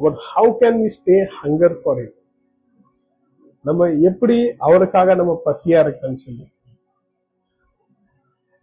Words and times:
but 0.00 0.18
how 0.30 0.50
can 0.60 0.78
we 0.82 0.90
stay 0.98 1.16
hunger 1.40 1.76
for 1.82 1.98
it 1.98 2.16
நம்ம 3.64 3.88
எப்படி 4.00 4.36
அவருக்காக 4.58 5.14
நம்ம 5.14 5.32
பசியா 5.46 5.78
இருக்கலாம்னு 5.84 6.22
சொல்லி. 6.26 6.44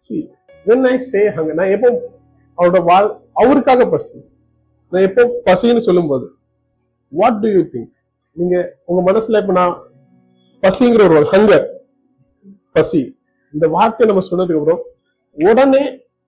See 0.02 0.20
when 0.66 0.86
i 0.86 0.96
say 0.98 1.22
நான் 1.58 1.72
எப்போ 1.76 1.88
அவரோட 2.58 2.84
வாழ் 2.84 3.08
அவருக்காக 3.32 3.88
பசி. 3.88 4.16
நான் 4.92 5.02
எப்போ 5.02 5.22
பசின்னு 5.46 5.76
சொல்லும்போது 5.76 6.26
வாட் 7.12 7.40
டு 7.40 7.48
யூ 7.48 7.62
திங்க் 7.72 7.92
நீங்க 8.36 8.56
உங்க 8.84 9.12
மனசுல 9.12 9.40
இப்ப 9.42 9.52
நான் 9.52 9.74
பசிங்கிற 10.62 11.02
ஒரு 11.08 11.26
ஹங்கர் 11.32 11.66
பசி 12.72 13.02
இந்த 13.54 13.68
வார்த்தை 13.68 14.06
நம்ம 14.06 14.22
சொன்னதுக்கு 14.30 14.60
அப்புறம் 14.60 14.82
உடனே 15.38 15.82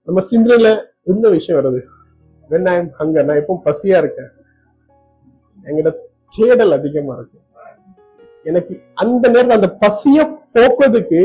நம்ம 0.08 0.22
சிந்தனையில 0.30 0.68
எந்த 1.02 1.28
விஷயம் 1.28 1.58
வருது? 1.58 1.80
வென் 2.50 2.68
ஐ 2.68 2.76
எம் 2.76 2.90
ஹங்கர் 2.98 3.24
நான் 3.24 3.36
எப்போ 3.36 3.60
பசியா 3.64 3.98
இருக்கேன். 3.98 4.30
எங்களோட 5.64 5.90
தேடல் 6.30 6.72
அதிகமா 6.72 7.14
இருக்கும் 7.14 7.46
எனக்கு 8.44 8.74
அந்த 8.94 9.28
நேரத்தில் 9.28 9.58
அந்த 9.58 9.70
பசிய 9.80 10.18
போக்குறதுக்கு 10.54 11.20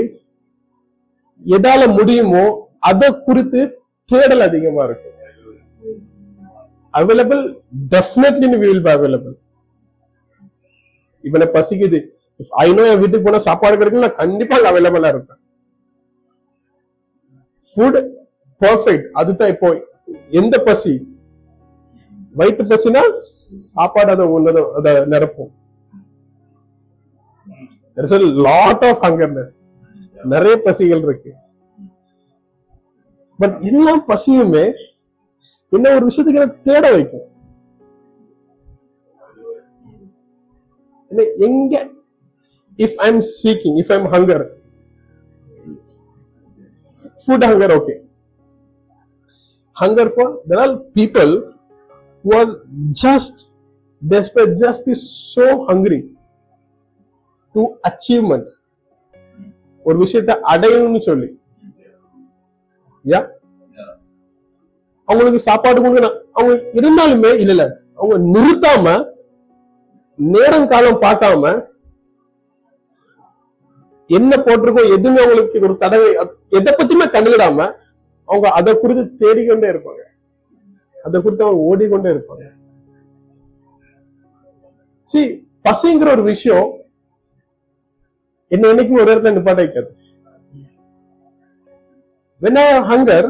எதால 1.46 1.96
முடியுமோ 1.96 2.46
அதை 2.80 3.10
குறித்து 3.28 3.62
தேடல் 4.10 4.42
அதிகமா 4.42 4.84
இருக்கும் 4.84 5.12
available 6.94 7.42
definitely 7.92 8.48
we 8.52 8.58
will 8.58 8.82
be 8.82 8.90
available 8.90 9.36
இப்ப 11.24 11.46
பசிக்குது. 11.56 12.00
இஃப் 12.40 12.52
என் 12.62 13.00
வீட்டுக்கு 13.00 13.26
போனா 13.26 13.38
சாப்பாடு 13.38 13.78
கிடைக்கும் 13.78 14.02
நான் 14.02 14.22
கண்டிப்பா 14.22 14.56
அங்க 14.58 14.70
அவைலபிளா 14.72 15.08
இருப்பேன். 15.08 15.40
ஃபுட் 17.64 18.00
பர்ஃபெக்ட் 18.62 19.08
அதுதான் 19.12 19.50
இப்போ 19.50 19.70
எந்த 20.32 20.56
பசி? 20.64 20.94
வயிற்று 22.40 22.66
பசினா 22.72 23.02
சாப்பாடு 23.68 24.12
அதை 24.16 24.26
உள்ளத 24.36 24.58
அதை 24.78 24.92
நிரப்பும். 25.14 25.52
லாட் 28.48 28.86
ஆஃப் 28.90 29.04
ஹங்கர்னஸ் 29.06 29.56
நிறைய 30.34 30.56
பசிகள் 30.66 31.04
இருக்கு. 31.08 31.32
பட் 33.40 33.56
எல்லா 33.70 33.94
பசியுமே 34.10 34.66
என்ன 35.78 35.94
ஒரு 35.96 36.04
விஷயத்துக்கு 36.10 36.62
தேட 36.68 36.84
வைக்கும்? 36.96 37.28
எங்க 41.48 41.74
if 42.80 42.98
I 43.06 43.10
am 43.14 43.24
seeking 43.40 43.78
if 43.82 43.92
I 43.94 43.98
am 44.00 44.10
hunger 44.14 44.46
food 47.26 47.46
hunger 47.50 47.74
okay 47.78 47.96
hunger 49.78 50.12
for 50.16 50.32
there 50.50 50.62
are 50.66 50.74
people 50.98 51.34
who 52.26 52.34
are 52.38 52.52
just 53.04 53.36
desperate 54.02 54.54
just 54.64 54.86
be 54.88 54.94
so 55.34 55.46
hungry 55.68 56.00
to 57.56 57.62
achievements. 57.90 58.52
ஒரு 59.86 59.98
விஷயத்தை 59.98 60.36
அடையணும்னு 60.54 61.00
சொல்லி. 61.00 61.28
யா 63.06 63.20
அவங்களுக்கு 65.08 65.40
சாப்பாடு 65.40 65.82
கொடுக்க 65.82 66.10
அவங்க 66.34 66.54
இருந்தாலுமே 66.80 67.32
இல்ல 67.42 67.54
இல்ல. 67.56 67.66
அவங்க 67.96 68.16
நிறுத்தாம 68.36 68.86
நேரம் 70.20 70.68
காலம் 70.68 71.02
பார்க்காம 71.02 71.54
என்ன 74.10 74.36
போட்டிருக்கோம் 74.46 74.92
எதுவுமே 74.96 75.20
அவங்களுக்கு 75.22 75.62
ஒரு 75.68 75.78
தடவை 75.78 76.10
எதை 76.58 76.72
பத்தியுமே 76.80 77.08
கண்டுகிடாம 77.16 77.60
அவங்க 78.30 78.48
அதை 78.60 78.72
குறித்து 78.80 79.04
தேடிக்கொண்டே 79.22 79.70
இருப்பாங்க. 79.74 80.02
அதை 81.06 81.22
குறித்து 81.22 81.46
அவங்க 81.46 81.64
ஓடிக்கொண்டே 81.72 82.14
இருப்பாங்க 82.14 82.46
சி 85.08 85.22
பசிங்கிற 85.66 86.10
ஒரு 86.12 86.24
விஷயம் 86.24 86.70
என்ன 88.52 88.68
என்னைக்கும் 88.72 89.02
ஒரு 89.02 89.12
இடத்துல 89.14 89.36
நிப்பாட்ட 89.36 89.62
வைக்காது. 89.64 89.92
When 92.42 92.58
i 92.58 92.66
have 92.72 92.86
hunger 92.92 93.22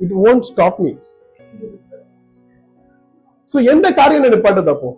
it 0.00 0.10
won't 0.24 0.44
stop 0.50 0.74
me. 0.84 0.92
So 3.48 3.56
எந்த 3.72 3.86
காரியம் 3.98 4.24
என்ன 4.24 4.38
தப்போ 4.38 4.70
அப்போ? 4.72 4.90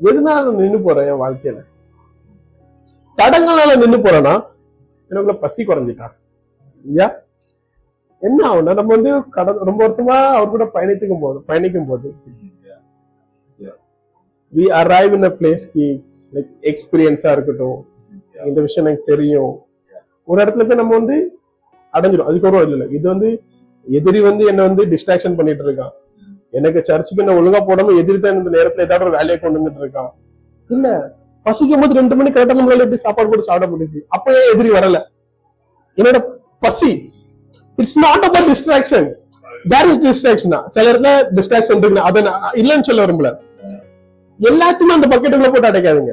எதனால 0.00 0.44
நான் 0.46 0.60
நின்னு 0.62 0.78
போறேன் 0.86 1.08
என் 1.12 1.22
வாழ்க்கையில? 1.22 1.60
தடங்களால 3.18 3.76
நின்னு 3.82 3.98
போறேன்னா 4.06 4.34
எனக்குள்ள 5.10 5.34
பசி 5.44 5.62
குறைஞ்சிட்டா? 5.64 6.08
ஐயா 6.84 7.06
என்ன 8.22 8.40
ஆகும்னா 8.48 8.74
நம்ம 8.78 8.92
வந்து 8.96 9.12
கடந்த 9.36 9.64
ரொம்ப 9.68 9.80
வருஷமா 9.86 10.16
அவர் 10.36 10.52
கூட 10.54 10.64
பயணித்துக்கும் 10.74 11.24
போது 11.24 11.38
பயணிக்கும் 11.48 11.88
போது 11.90 12.08
we 14.52 14.64
arrive 14.80 15.14
in 15.16 15.28
a 15.28 15.32
place 15.38 15.64
Ki 15.72 15.86
like 16.32 16.50
எக்ஸ்பீரியன்ஸா 16.70 17.30
இருக்கட்டும். 17.32 17.78
இந்த 18.50 18.60
விஷயம் 18.60 18.84
எனக்கு 18.84 19.10
தெரியும். 19.12 19.52
ஒரு 20.28 20.38
இடத்துல 20.42 20.64
போய் 20.68 20.80
நம்ம 20.80 20.94
வந்து 20.98 21.16
அடைஞ்சிடும் 21.94 22.28
அதுக்கப்புறம் 22.28 22.64
இல்ல 22.66 22.76
இல்ல. 22.78 22.86
இது 22.96 23.06
வந்து 23.12 23.28
எதிரி 23.86 24.20
வந்து 24.28 24.44
என்ன 24.50 24.60
வந்து 24.68 24.82
டிஸ்ட்ராக்ஷன் 24.92 25.36
பண்ணிட்டு 25.38 25.64
இருக்கான். 25.66 25.92
எனக்கு 26.52 26.80
சர்ச்சுக்கு 26.88 27.22
என்ன 27.24 27.34
ஒழுங்கா 27.40 27.60
போடாம 27.68 27.94
எதிரி 28.00 28.18
தான் 28.18 28.38
இந்த 28.40 28.50
நேரத்துல 28.56 28.86
ஏதாவது 28.86 29.06
ஒரு 29.06 29.16
வேலையை 29.16 29.38
கொண்டு 29.38 29.60
வந்துட்டு 29.60 29.82
இருக்கான். 29.84 30.10
இல்ல. 30.70 30.86
பசிக்கும் 31.46 31.82
போது 31.82 31.98
ரெண்டு 32.00 32.14
மணி 32.18 32.30
கரெக்டா 32.30 32.56
நம்மளால 32.58 32.84
எப்படி 32.86 33.00
சாப்பாடு 33.04 33.28
போட்டு 33.30 33.48
சாப்பிட 33.48 33.66
முடிஞ்சு 33.72 33.98
அப்ப 34.08 34.36
ஏன் 34.38 34.50
எதிரி 34.54 34.70
வரல. 34.76 34.98
என்னோட 35.96 36.18
பசி 36.64 36.90
it's 37.78 37.98
not 38.06 38.24
about 38.28 38.48
distraction 38.52 39.08
there 39.72 39.88
is 39.90 40.00
டிஸ்ட்ராக்ஷனா 40.06 40.60
சில 40.74 40.84
இடத்துல 40.90 41.10
டிஸ்ட்ராக்ஷன் 41.38 41.80
இருக்கு. 41.82 42.06
அதை 42.08 42.20
இல்லைன்னு 42.60 42.86
சொல்ல 42.90 43.02
வரும்ல 43.06 43.30
எல்லாத்தையுமே 44.40 44.94
அந்த 44.98 45.06
பக்கெட்டுக்குள்ள 45.12 45.50
போட்டு 45.54 45.70
அடைக்காதுங்க. 45.70 46.12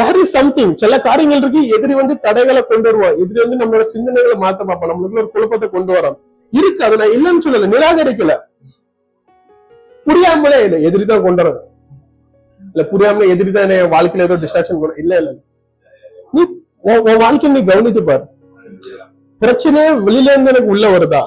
தேர் 0.00 0.18
இஸ் 0.22 0.32
சம்திங் 0.36 0.72
சில 0.82 0.94
காரியங்கள் 1.06 1.40
இருக்கு. 1.42 1.60
எதிரி 1.76 1.94
வந்து 2.00 2.14
தடைகளை 2.26 2.62
கொண்டு 2.70 2.88
வருவோம் 2.88 3.14
எதிரி 3.22 3.38
வந்து 3.44 3.58
நம்மளோட 3.60 3.84
சிந்தனைகளை 3.92 4.36
மாத்த 4.44 4.66
பார்ப்போம் 4.70 4.90
நம்மளுக்குள்ள 4.92 5.22
ஒரு 5.24 5.30
குழப்பத்தை 5.34 5.68
கொண்டு 5.76 5.92
வரோம் 5.96 6.16
இருக்கு. 6.52 6.80
அதை 6.86 6.96
நான் 7.02 7.14
இல்லைன்னு 7.16 7.44
சொல்லல. 7.46 7.70
நிராகரிக்கல. 7.74 8.34
புரியாமலே 10.06 10.58
இல்லை 10.66 10.78
எதிரி 10.88 11.04
தான் 11.12 11.24
கொண்டு 11.26 11.42
வரும் 11.42 11.64
இல்ல 12.60 12.82
புரியாமலே 12.92 13.26
எதிரி 13.34 13.50
தான் 13.56 13.72
என் 13.76 13.92
வாழ்க்கையில 13.94 14.26
ஏதோ 14.28 14.36
டிஸ்ட்ராக்ஷன் 14.44 14.80
கொண்டு 14.82 15.00
இல்ல 15.02 15.12
இல்ல. 15.22 15.30
நீ 16.34 16.42
உன் 16.90 17.02
உன் 17.08 17.20
வாழ்க்கையை 17.24 17.50
நீ 17.56 17.62
கவனித்து 17.70 18.02
பாரு. 18.10 18.24
பிரச்சனையே 19.40 19.90
வெளியில 20.06 20.32
இருந்து 20.32 20.52
எனக்கு 20.52 20.72
உள்ள 20.74 20.86
வருதா 20.90 21.22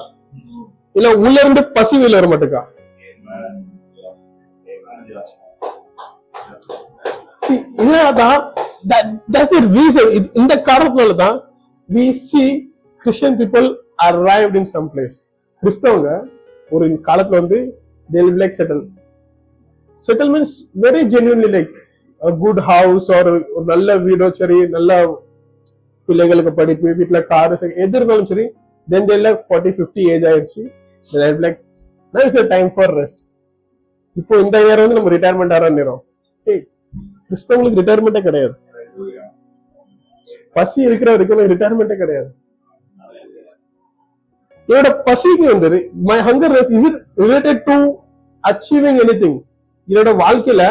இல்ல 0.94 1.10
உள்ள 1.18 1.36
இருந்து 1.40 1.62
பசி 1.76 1.94
வெளியில 1.96 2.18
வர 2.20 2.28
மாட்டேக்கா 2.32 2.62
இதனாலதான் 7.76 8.38
இந்த 10.40 10.54
காரணத்தினால 10.68 11.14
தான் 11.16 11.36
we 11.88 12.04
see 12.20 12.44
Christian 13.02 13.36
people 13.40 13.66
arrived 14.04 14.56
in 14.56 14.70
some 14.72 14.88
place 14.92 15.16
கிறிஸ்தவங்க 15.62 16.10
ஒரு 16.70 16.86
காலத்துல 17.08 17.40
வந்து 17.40 17.58
they 18.08 18.22
like 18.42 18.58
settle 18.60 18.82
settle 19.98 20.30
means 20.30 20.54
very 20.84 21.02
genuinely 21.14 21.50
like 21.56 21.72
good 22.38 22.62
house 22.68 23.08
ஒரு 23.18 23.32
நல்ல 23.64 23.96
வீடோ 23.98 24.26
சரி 24.40 24.58
நல்ல 24.68 24.90
பிள்ளைகளுக்கு 26.12 26.54
படிப்பு 26.60 26.94
வீட்டுல 27.00 27.20
காரு 27.34 27.54
எது 27.84 27.96
இருந்தாலும் 27.98 28.30
சரி 28.32 28.46
then 28.88 29.06
they 29.08 29.18
like 29.26 29.42
forty 29.48 29.70
fifty 29.76 30.02
age 30.12 30.24
ஆயிருச்சு. 30.30 30.62
Like 31.10 31.60
I'll 32.14 32.48
time 32.54 32.68
for 32.74 32.92
rest 33.00 33.20
இப்போ 34.16 34.34
இந்த 34.44 34.56
இயர் 34.64 34.82
வந்து 34.82 34.96
நம்ம 34.98 35.10
ரிட்டையர்மெண்ட் 35.14 35.54
ஆகிற 35.56 35.68
நேரம் 35.76 36.00
ஏய் 36.46 36.62
கிறிஸ்தவங்களுக்கு 37.28 37.80
ரிட்டையர்மெண்ட்டே 37.80 38.22
கிடையாது. 38.26 38.54
பசி 40.56 40.78
இருக்கிற 40.88 41.08
வரைக்கும் 41.14 41.40
ரிட்டையர்மெண்ட்டே 41.52 41.96
கிடையாது. 42.02 42.28
என்னோட 44.68 44.90
பசிக்கு 45.08 45.46
வந்து 45.52 45.80
my 46.10 46.18
hunger 46.28 46.56
is 46.60 46.72
it 46.88 46.98
related 47.24 47.62
to 47.70 47.76
achieving 48.44 49.00
anything 49.22 49.38
என்னோட 49.88 50.10
வாழ்க்கையில 50.24 50.64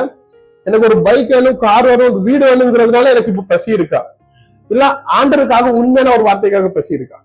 எனக்கு 0.66 0.88
ஒரு 0.90 0.98
பைக் 1.08 1.32
வேணும் 1.36 1.60
கார் 1.66 1.88
வேணும் 1.92 2.18
வீடு 2.28 2.44
வேணுங்கிறதுனால 2.50 3.12
எனக்கு 3.14 3.32
இப்ப 3.34 3.46
பசி 3.54 3.70
இருக்கா? 3.78 4.02
இல்ல 4.72 4.84
ஆண்டருக்காக 5.18 5.74
உண்மையான 5.80 6.14
ஒரு 6.16 6.24
வார்த்தைக்காக 6.28 6.70
பசி 6.70 6.98
இருக்கா 7.00 7.20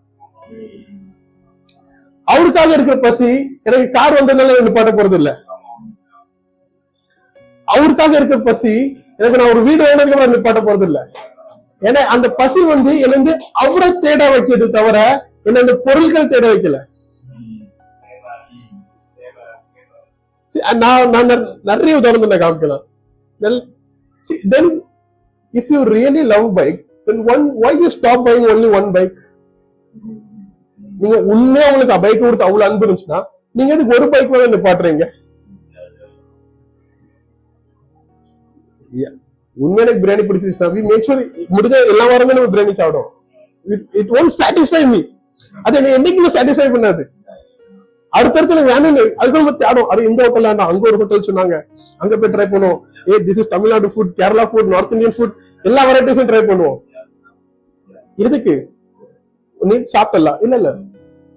அவருக்காக 2.28 2.70
இருக்கிற 2.72 2.96
பசி 2.98 3.28
எனக்கு 3.62 3.86
கார் 3.90 4.16
வந்ததுனால 4.18 4.56
நிப்பாட்ட 4.66 4.92
போறது 4.94 5.18
இல்ல 5.20 5.30
அவருக்காக 7.68 8.16
இருக்கிற 8.16 8.40
பசி 8.40 8.72
எனக்கு 9.18 9.38
நான் 9.38 9.52
ஒரு 9.52 9.62
வீடு 9.68 9.82
வேணதுக்கு 9.84 10.16
அப்புறம் 10.16 10.34
நிப்பாட்ட 10.34 10.60
போறது 10.64 10.86
இல்ல 10.88 11.00
ஏன்னா 11.82 12.02
அந்த 12.14 12.26
பசி 12.40 12.60
வந்து 12.64 12.92
என்ன 13.06 13.32
அவரை 13.62 13.88
தேட 14.04 14.22
வைக்கிறது 14.30 14.68
தவிர 14.70 14.98
என்ன 15.44 15.60
அந்த 15.60 15.74
பொருட்கள் 15.86 16.30
தேட 16.30 16.46
வைக்கல. 16.52 16.76
நான் 20.76 21.10
நான் 21.14 21.30
நிறைய 21.62 21.98
உதாரணத்தை 22.00 22.28
நான் 22.30 22.44
காமிக்கலாம். 22.44 22.84
Then 24.52 24.70
if 25.54 25.70
you 25.74 25.80
really 25.94 26.22
love 26.32 26.46
bike 26.54 26.80
then 27.06 27.18
one 27.34 27.44
why 27.62 27.72
you 27.82 27.90
stop 27.98 28.18
buying 28.26 28.46
only 28.54 28.68
one 28.78 28.88
bike? 28.96 29.16
நீங்க 31.00 31.16
உண்மையா 31.32 31.66
உங்களுக்கு 31.70 31.96
பைக் 32.04 32.22
கொடுத்து 32.24 32.46
அவ்வளவு 32.48 32.66
அன்பு 32.68 32.86
இருந்துச்சுன்னா 32.86 33.20
நீங்க 33.58 33.70
எதுக்கு 33.74 33.96
ஒரு 33.98 34.06
பைக் 34.14 34.32
மேல 34.34 34.46
நிப்பாட்டுறீங்க? 34.54 35.04
உண்மையா 39.56 39.84
எனக்கு 39.84 40.02
பிரியாணி 40.04 40.24
பிடிச்சிருச்சுன்னா 40.28 40.70
மேக் 40.92 41.06
ஷூர் 41.08 41.20
முடிஞ்ச 41.56 41.76
எல்லா 41.92 42.06
வாரமே 42.12 42.36
நம்ம 42.38 42.50
பிரியாணி 42.54 42.74
சாப்பிடும் 42.80 43.10
இட் 44.00 44.12
ஒன்ட் 44.18 44.34
சாட்டிஸ்ஃபை 44.40 44.82
மீ 44.94 45.00
அது 45.66 45.76
என்ன 45.78 45.92
என்னைக்குமே 45.98 46.30
சாட்டிஸ்ஃபை 46.34 46.68
பண்ணாது. 46.74 47.04
அடுத்தடுத்துல 48.18 48.60
வேணும் 48.68 48.98
அதுக்கு 49.20 49.40
நம்ம 49.40 49.52
தேடும் 49.62 49.88
அது 49.92 50.08
இந்த 50.10 50.20
ஹோட்டல் 50.24 50.46
வேண்டாம் 50.48 50.70
அங்க 50.72 50.84
ஒரு 50.90 50.98
ஹோட்டல் 51.00 51.26
சொன்னாங்க. 51.28 51.56
அங்க 52.02 52.12
போய் 52.20 52.32
ட்ரை 52.34 52.46
பண்ணுவோம். 52.52 52.78
ஏ 53.10 53.16
this 53.26 53.40
is 53.42 53.52
Tamil Nadu 53.54 53.88
food 53.94 54.12
Kerala 54.20 54.44
food 54.50 54.70
north 54.74 54.94
Indian 54.96 55.16
food 55.16 55.34
எல்லா 55.68 55.82
வெரைட்டிஸும் 55.88 56.28
ட்ரை 56.30 56.42
பண்ணுவோம். 56.50 56.78
எதுக்கு? 58.16 58.74
நீ 59.60 59.82
சாப்பிடலாம் 59.82 60.40
இல்ல 60.40 60.56
இல்ல. 60.56 60.74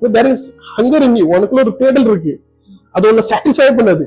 தெர் 0.02 0.32
இஸ் 0.32 0.56
ஹங்கர் 0.78 1.02
இன் 1.02 1.30
உனக்குள்ள 1.30 1.60
ஒரு 1.60 1.76
தேடல் 1.76 2.06
இருக்கு. 2.06 2.42
அது 2.92 3.10
உன்னை 3.10 3.24
சாட்டிஸ்ஃபை 3.30 3.72
பண்ணது. 3.72 4.06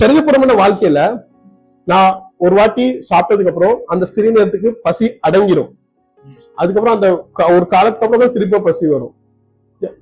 சரிகப்புறமான 0.00 0.54
வாழ்க்கையில 0.56 1.22
நான் 1.84 2.32
ஒரு 2.36 2.54
வாட்டி 2.54 2.98
சாப்பிட்டதுக்கு 2.98 3.48
அப்புறம் 3.48 3.80
அந்த 3.86 4.04
சிறு 4.04 4.32
நேரத்துக்கு 4.32 4.78
பசி 4.82 5.18
அடங்கிரும். 5.28 5.70
அதுக்கப்புறம் 6.54 6.94
அந்த 6.94 7.28
க- 7.32 7.52
ஒரு 7.52 7.66
காலத்துக்கு 7.66 8.04
அப்புறம் 8.04 8.20
தான் 8.20 8.32
திருப்பி 8.32 8.58
பசி 8.58 8.86
வரும். 8.86 9.14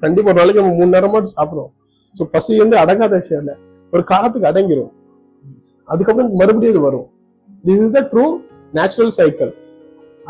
கண்டிப்பா 0.00 0.30
ஒரு 0.30 0.38
நாளைக்கு 0.38 0.62
நம்ம 0.62 0.84
மூணு 0.84 0.98
நேரமா 0.98 1.26
சாப்பிடுறோம். 1.36 1.72
ஸோ 2.18 2.24
பசி 2.24 2.58
வந்து 2.58 2.76
அடங்காத 2.76 3.08
விஷயம் 3.08 3.44
இல்ல. 3.44 3.56
ஒரு 3.92 4.04
காலத்துக்கு 4.04 4.48
அடங்கிரும். 4.48 4.90
அதுக்கப்புறம் 5.84 6.32
மறுபடியும் 6.32 6.74
இது 6.74 6.84
வரும். 6.84 7.06
This 7.64 7.82
is 7.82 7.90
the 7.90 8.08
true 8.12 8.54
natural 8.78 9.16
cycle 9.18 9.52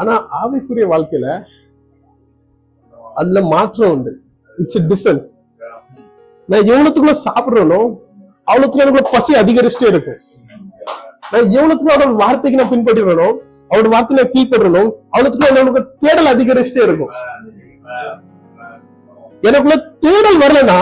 ஆனா 0.01 0.15
ஆவிக்குரிய 0.41 0.87
வாழ்க்கையில 0.93 1.27
அதுல 3.21 3.41
மாற்றம் 3.53 3.93
உண்டு. 3.95 4.13
இட்ஸ் 4.63 4.81
டிஃபரன்ஸ் 4.91 5.29
நான் 6.49 6.67
எவ்வளவுக்குள்ள 6.73 7.13
சாப்பிடுறேனோ 7.27 7.81
அவ்வளவுக்குள்ள 8.51 8.85
எனக்கு 8.87 9.15
பசி 9.15 9.33
அதிகரிச்சுட்டே 9.43 9.89
இருக்கும். 9.93 10.19
நான் 11.33 11.49
எவ்வளவுக்குள்ள 11.57 11.95
அவரோட 11.95 12.15
வார்த்தைக்கு 12.23 12.61
நான் 12.61 12.73
பின்பற்றுறேனோ 12.75 13.29
அவரோட 13.71 13.89
வார்த்தை 13.95 14.17
நான் 14.19 14.33
கீழ்படுறனோ 14.35 14.83
அவளுக்குள்ள 15.15 15.49
எனக்கு 15.63 15.83
தேடல் 16.05 16.33
அதிகரிச்சுட்டே 16.35 16.83
இருக்கும். 16.89 17.13
எனக்குள்ள 19.49 19.77
தேடல் 20.05 20.39
வரலன்னா 20.45 20.79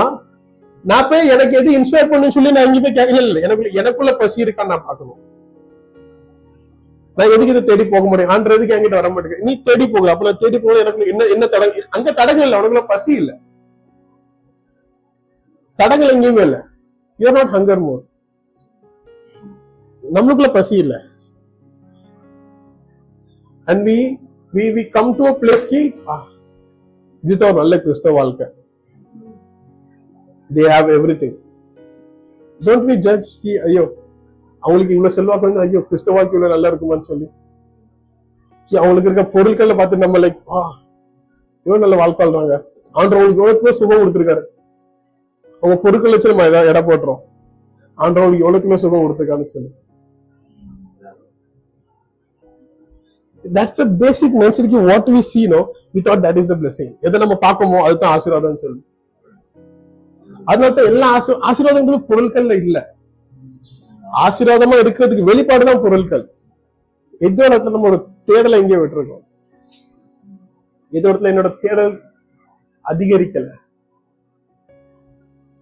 நான் 0.84 1.08
போய் 1.10 1.30
எனக்கு 1.34 1.54
எது 1.60 1.78
இன்ஸ்பயர் 1.78 2.10
பண்ணுன்னு 2.10 2.36
சொல்லி 2.36 2.50
நான் 2.54 2.66
எங்கேயும் 2.66 2.86
போய் 2.86 2.98
கேட்கல 2.98 3.22
இல்லை. 3.28 3.40
எனக்குள்ள 3.46 3.70
எனக்குள்ள 3.80 4.12
பசி 4.22 4.44
இருக்கான்னு 4.44 4.72
நான் 4.72 4.86
பார்க்கணும். 4.88 5.20
நான் 7.16 7.32
எதுக்கு 7.34 7.52
இதை 7.52 7.62
தேடி 7.64 7.84
போக 7.86 8.04
முடியும்? 8.10 8.30
ஆன்றதுக்கு 8.34 8.74
என்கிட்ட 8.76 8.96
வர 9.00 9.08
மாட்டேங்குது? 9.10 9.44
நீ 9.46 9.52
தேடி 9.66 9.84
போகல. 9.86 10.12
அப்ப 10.14 10.24
நான் 10.28 10.40
தேடி 10.42 10.58
போகல 10.62 10.80
எனக்கு 10.84 11.10
என்ன 11.12 11.26
என்ன 11.34 11.44
தடங்க 11.54 11.82
அங்க 11.96 12.08
தடங்கள் 12.20 12.46
இல்லை. 12.46 12.58
உனக்குள்ள 12.60 12.82
பசி 12.92 13.12
இல்ல. 13.20 13.30
தடங்கள் 15.78 16.12
எங்கேயுமே 16.14 16.42
இல்ல. 16.48 16.58
யூஆர் 17.18 17.36
நாட் 17.38 17.54
ஹங்கர் 17.56 17.82
மோர் 17.86 18.02
நம்மளுக்குள்ள 20.04 20.50
பசி 20.56 20.74
இல்ல. 20.82 20.94
And 23.68 23.82
we 23.88 23.98
we 24.52 24.66
we 24.76 24.82
come 24.96 25.10
to 25.18 25.24
a 25.26 25.34
place 25.42 25.64
கி 25.70 25.80
இதுதான் 27.22 27.50
ஒரு 27.50 27.60
நல்ல 27.62 27.74
கிறிஸ்தவ 27.84 28.14
வாழ்க்கை. 28.18 28.46
They 30.50 30.64
have 30.72 30.90
everything 31.22 31.36
don't 32.60 32.86
we 32.88 32.96
judge 33.06 33.30
கி 33.42 33.52
ஐயோ 33.68 33.84
அவங்களுக்கு 34.64 34.94
இவ்வளவு 34.94 35.10
செல்வாக்கு 35.10 35.46
வந்து 35.46 35.60
ஐயோ 35.60 35.78
கிறிஸ்த 35.78 36.12
வாழ்க்கை 36.12 36.40
இவ்வளவு 36.40 36.60
நல்லா 36.60 36.68
இருக்குமான்னு 36.68 37.00
சொல்லி. 37.00 37.30
அவங்களுக்கு 38.70 39.10
இருக்க 39.10 39.30
பொருட்களை 39.30 39.76
பார்த்து 39.76 39.98
நம்ம 39.98 40.18
லைக் 40.18 40.38
வா 40.44 40.78
இவ்வளவு 41.64 41.88
நல்ல 41.88 41.96
வாழ்க்கை 41.96 42.28
வாழ்றாங்க 42.28 42.62
எவ்வளவு 42.92 43.74
சுகம் 43.74 43.98
கொடுத்துருக்காரு. 43.98 44.42
அவங்க 45.60 45.76
பொருட்கள் 45.82 46.10
வச்சு 46.10 46.34
நம்ம 46.34 46.46
எடை- 46.46 46.66
எடை 46.66 46.82
போட்டுறோம். 46.82 47.18
ஆண்டவங்களுக்கு 47.98 48.38
எவ்வளவு 48.38 48.78
சுகம் 48.78 49.00
கொடுத்துருக்காருன்னு 49.00 49.46
சொல்லி. 49.46 49.68
That's 53.52 53.80
a 53.80 53.86
basic 53.98 54.34
mentality 54.38 54.84
what 54.84 55.08
we 55.08 55.18
see 55.18 55.46
no 55.46 55.74
without 55.94 56.22
that 56.22 56.36
is 56.36 56.46
the 56.46 56.56
blessing 56.56 56.98
எதை 57.00 57.20
நம்ம 57.20 57.34
பார்க்கமோ 57.34 57.82
அதுதான் 57.82 58.10
ஆசீர்வாதம் 58.10 58.56
சொல்லி. 58.56 58.86
அதனால 60.44 60.72
தான் 60.72 60.84
எல்லா 60.84 61.24
ஆசீர்வாதங்கிறது 61.26 62.04
பொருட்கள்ல 62.08 62.56
இல்ல. 62.56 62.93
ஆசீர்வாதமா 64.22 64.76
இருக்கிறதுக்கு 64.82 65.28
வெளிப்பாடு 65.28 65.64
தான் 65.68 65.82
பொருட்கள் 65.84 66.24
எந்த 67.20 67.40
இடத்துல 67.48 67.74
நம்ம 67.74 67.88
ஒரு 67.90 67.98
தேடலை 68.28 68.56
எங்கேயோ 68.62 68.80
விட்டுருக்கோம். 68.80 69.22
எந்த 70.92 71.04
இடத்துல 71.10 71.30
என்னோட 71.32 71.50
தேடல் 71.62 71.94
அதிகரிக்கல. 72.84 73.46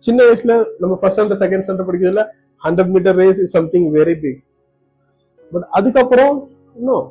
சின்ன 0.02 0.20
வயசுல 0.28 0.54
நம்ம 0.82 0.94
ஃபர்ஸ்ட் 1.00 1.19
ஸ்டாண்டர்ட் 1.19 1.43
செகண்ட் 1.43 1.64
ஸ்டாண்டர்ட் 1.64 1.88
படிக்கிறதுல 1.90 2.22
hundred 2.62 2.90
metre 2.94 3.16
race 3.22 3.40
is 3.44 3.54
something 3.56 3.87
very 3.99 4.14
big 4.22 4.40
but 5.52 5.66
அதுக்கப்புறம் 5.78 6.34
இன்னும் 6.78 7.06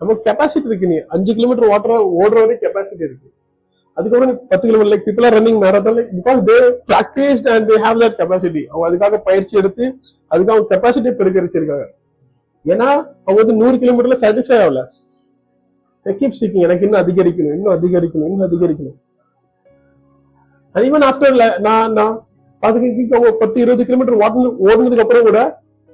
நம்ம 0.00 0.14
கெப்பாசிட்டி 0.26 0.70
இருக்கு 0.70 0.90
நீ 0.92 0.98
அஞ்சு 1.16 1.32
கிலோமீட்டர் 1.38 1.70
ஓட்டுற 1.74 1.94
ஓடுற 2.22 2.36
வரைக்கும் 2.42 2.64
கெப்பாசிட்டி 2.66 3.04
இருக்கு. 3.08 3.28
அதுக்கப்புறம் 3.98 4.32
பத்து 4.48 4.64
kilometre 4.68 4.92
like 4.92 5.06
people 5.06 5.26
are 5.28 5.34
running 5.38 5.60
marathon 5.62 5.96
like 5.98 6.10
because 6.18 6.40
they 6.50 6.58
practised 6.90 7.48
and 7.54 7.66
they 7.70 7.76
have 7.84 7.98
that 8.02 8.16
capacity 8.20 8.62
அவங்க 8.72 8.84
அதுக்காக 8.88 9.18
பயிற்சி 9.28 9.56
எடுத்து 9.60 9.84
அதுக்கு 10.26 10.52
அவங்க 10.52 10.66
கெப்பாசிட்டியை 10.72 11.14
பெருக்கரிச்சிருக்காங்க. 11.20 11.86
ஏன்னா 12.64 12.88
அவங்க 13.26 13.38
வந்து 13.42 13.56
நூறு 13.62 13.76
கிலோமீட்டர்ல 13.82 14.18
சாட்டிஸ்ஃபை 14.22 14.58
ஆகல. 14.64 14.82
கீப் 16.06 16.38
சீக்கிங் 16.40 16.64
எனக்கு 16.66 16.86
இன்னும் 16.86 17.00
அதிகரிக்கணும் 17.02 17.56
இன்னும் 17.58 17.74
அதிகரிக்கணும் 17.76 18.28
இன்னும் 18.30 18.46
அதிகரிக்கணும். 18.48 18.96
அண்ட் 20.74 20.86
ஈவன் 20.88 21.04
ஆஃப்டர் 21.10 21.34
நான் 21.58 21.92
நான் 21.92 22.14
பாத்துக்க 22.62 23.16
அவங்க 23.16 23.32
பத்து 23.42 23.58
இருபது 23.60 23.84
கிலோமீட்டர் 23.84 24.18
ஓடுனது 24.24 24.50
ஓடுனதுக்கு 24.68 25.04
அப்புறம் 25.06 25.28
கூட 25.28 25.40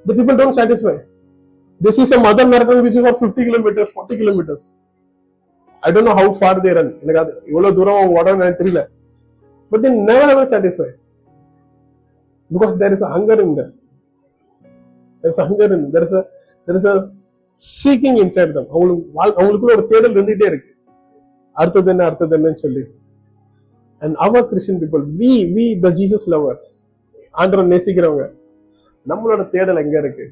the 0.07 0.14
people 0.21 0.38
don't 0.40 0.57
satisfy 0.61 0.97
this 1.81 2.00
is 2.05 2.14
a 2.17 2.21
mother 2.26 2.50
marathon 2.52 2.85
which 2.87 2.99
is 2.99 3.07
for 3.07 3.17
50 3.21 3.47
kilometers, 3.49 3.90
40. 3.97 4.84
I 5.85 5.91
don't 5.93 6.09
know 6.09 6.14
how 6.19 6.33
far 6.38 6.61
they 6.64 6.73
run 6.79 6.93
எனக்கு 7.03 7.21
அது 7.23 7.33
இவ்வளவு 7.50 7.76
தூரம் 7.79 8.12
ஓடணும்னு 8.17 8.45
எனக்கு 8.45 8.61
தெரியல 8.62 8.83
but 9.73 9.83
then 9.85 9.99
never 10.05 10.33
ever 10.35 10.50
satisfy 10.53 10.91
because 12.50 12.75
there 12.83 12.95
is 12.97 13.07
hunger 13.14 13.43
in 13.45 13.55
there 13.55 13.73
there 15.25 15.33
is 15.33 15.43
hunger 15.45 15.75
in 15.76 15.87
there 15.95 16.07
is 16.09 16.14
there 16.69 16.79
is 16.81 16.88
a 16.93 16.97
seeking 17.76 18.21
inside 18.23 18.55
them 18.57 18.71
அவங்களுக்கு 18.73 19.03
அவங்களுக்குள்ள 19.33 19.75
ஒரு 19.76 19.87
தேடல் 19.93 20.14
இருந்துகிட்டே 20.14 20.49
இருக்கு 20.53 20.71
அடுத்தது 21.57 21.91
என்ன 21.93 22.05
அடுத்தது 22.05 22.37
என்னன்னு 22.38 22.62
சொல்லி 22.64 22.85
and 24.03 24.17
our 24.25 24.49
Christian 24.49 24.81
people 24.83 25.05
we 25.21 25.35
we 25.57 25.67
the 25.85 25.91
Jesus 25.99 26.26
lover 26.35 26.59
ஆண்டவர் 27.35 27.71
நேசிக்கிறவங்க 27.71 28.25
நம்மளோட 29.07 29.43
தேடல் 29.55 29.81
எங்க 29.83 29.97
இருக்கு 29.99 30.26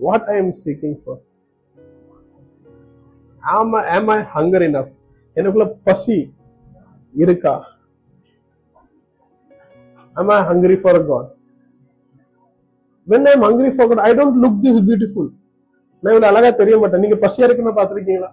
what 0.00 0.28
I 0.28 0.36
am 0.36 0.52
seeking 0.60 0.98
for 1.00 1.20
Am 3.42 3.74
I, 3.74 3.82
am 3.96 4.10
I 4.10 4.22
hunger 4.34 4.62
enough? 4.62 4.90
எனக்குள்ள 5.36 5.66
பசி 5.88 6.18
இருக்கா 7.14 7.54
am 10.16 10.30
I 10.30 10.42
hungry 10.42 10.76
for 10.76 10.94
God? 11.10 11.26
When 13.06 13.26
I 13.26 13.34
am 13.36 13.42
hungry 13.42 13.70
for 13.76 13.86
God, 13.88 14.00
I 14.00 14.12
don't 14.18 14.36
look 14.44 14.56
this 14.64 14.78
beautiful. 14.88 15.26
நான் 16.02 16.12
இவ்வளவு 16.14 16.30
அழகா 16.30 16.50
தெரிய 16.60 16.74
மாட்டேன் 16.80 17.02
நீங்க 17.04 17.16
பசியா 17.24 17.46
இருக்குன்னு 17.46 17.78
பார்த்திருக்கீங்களா 17.78 18.30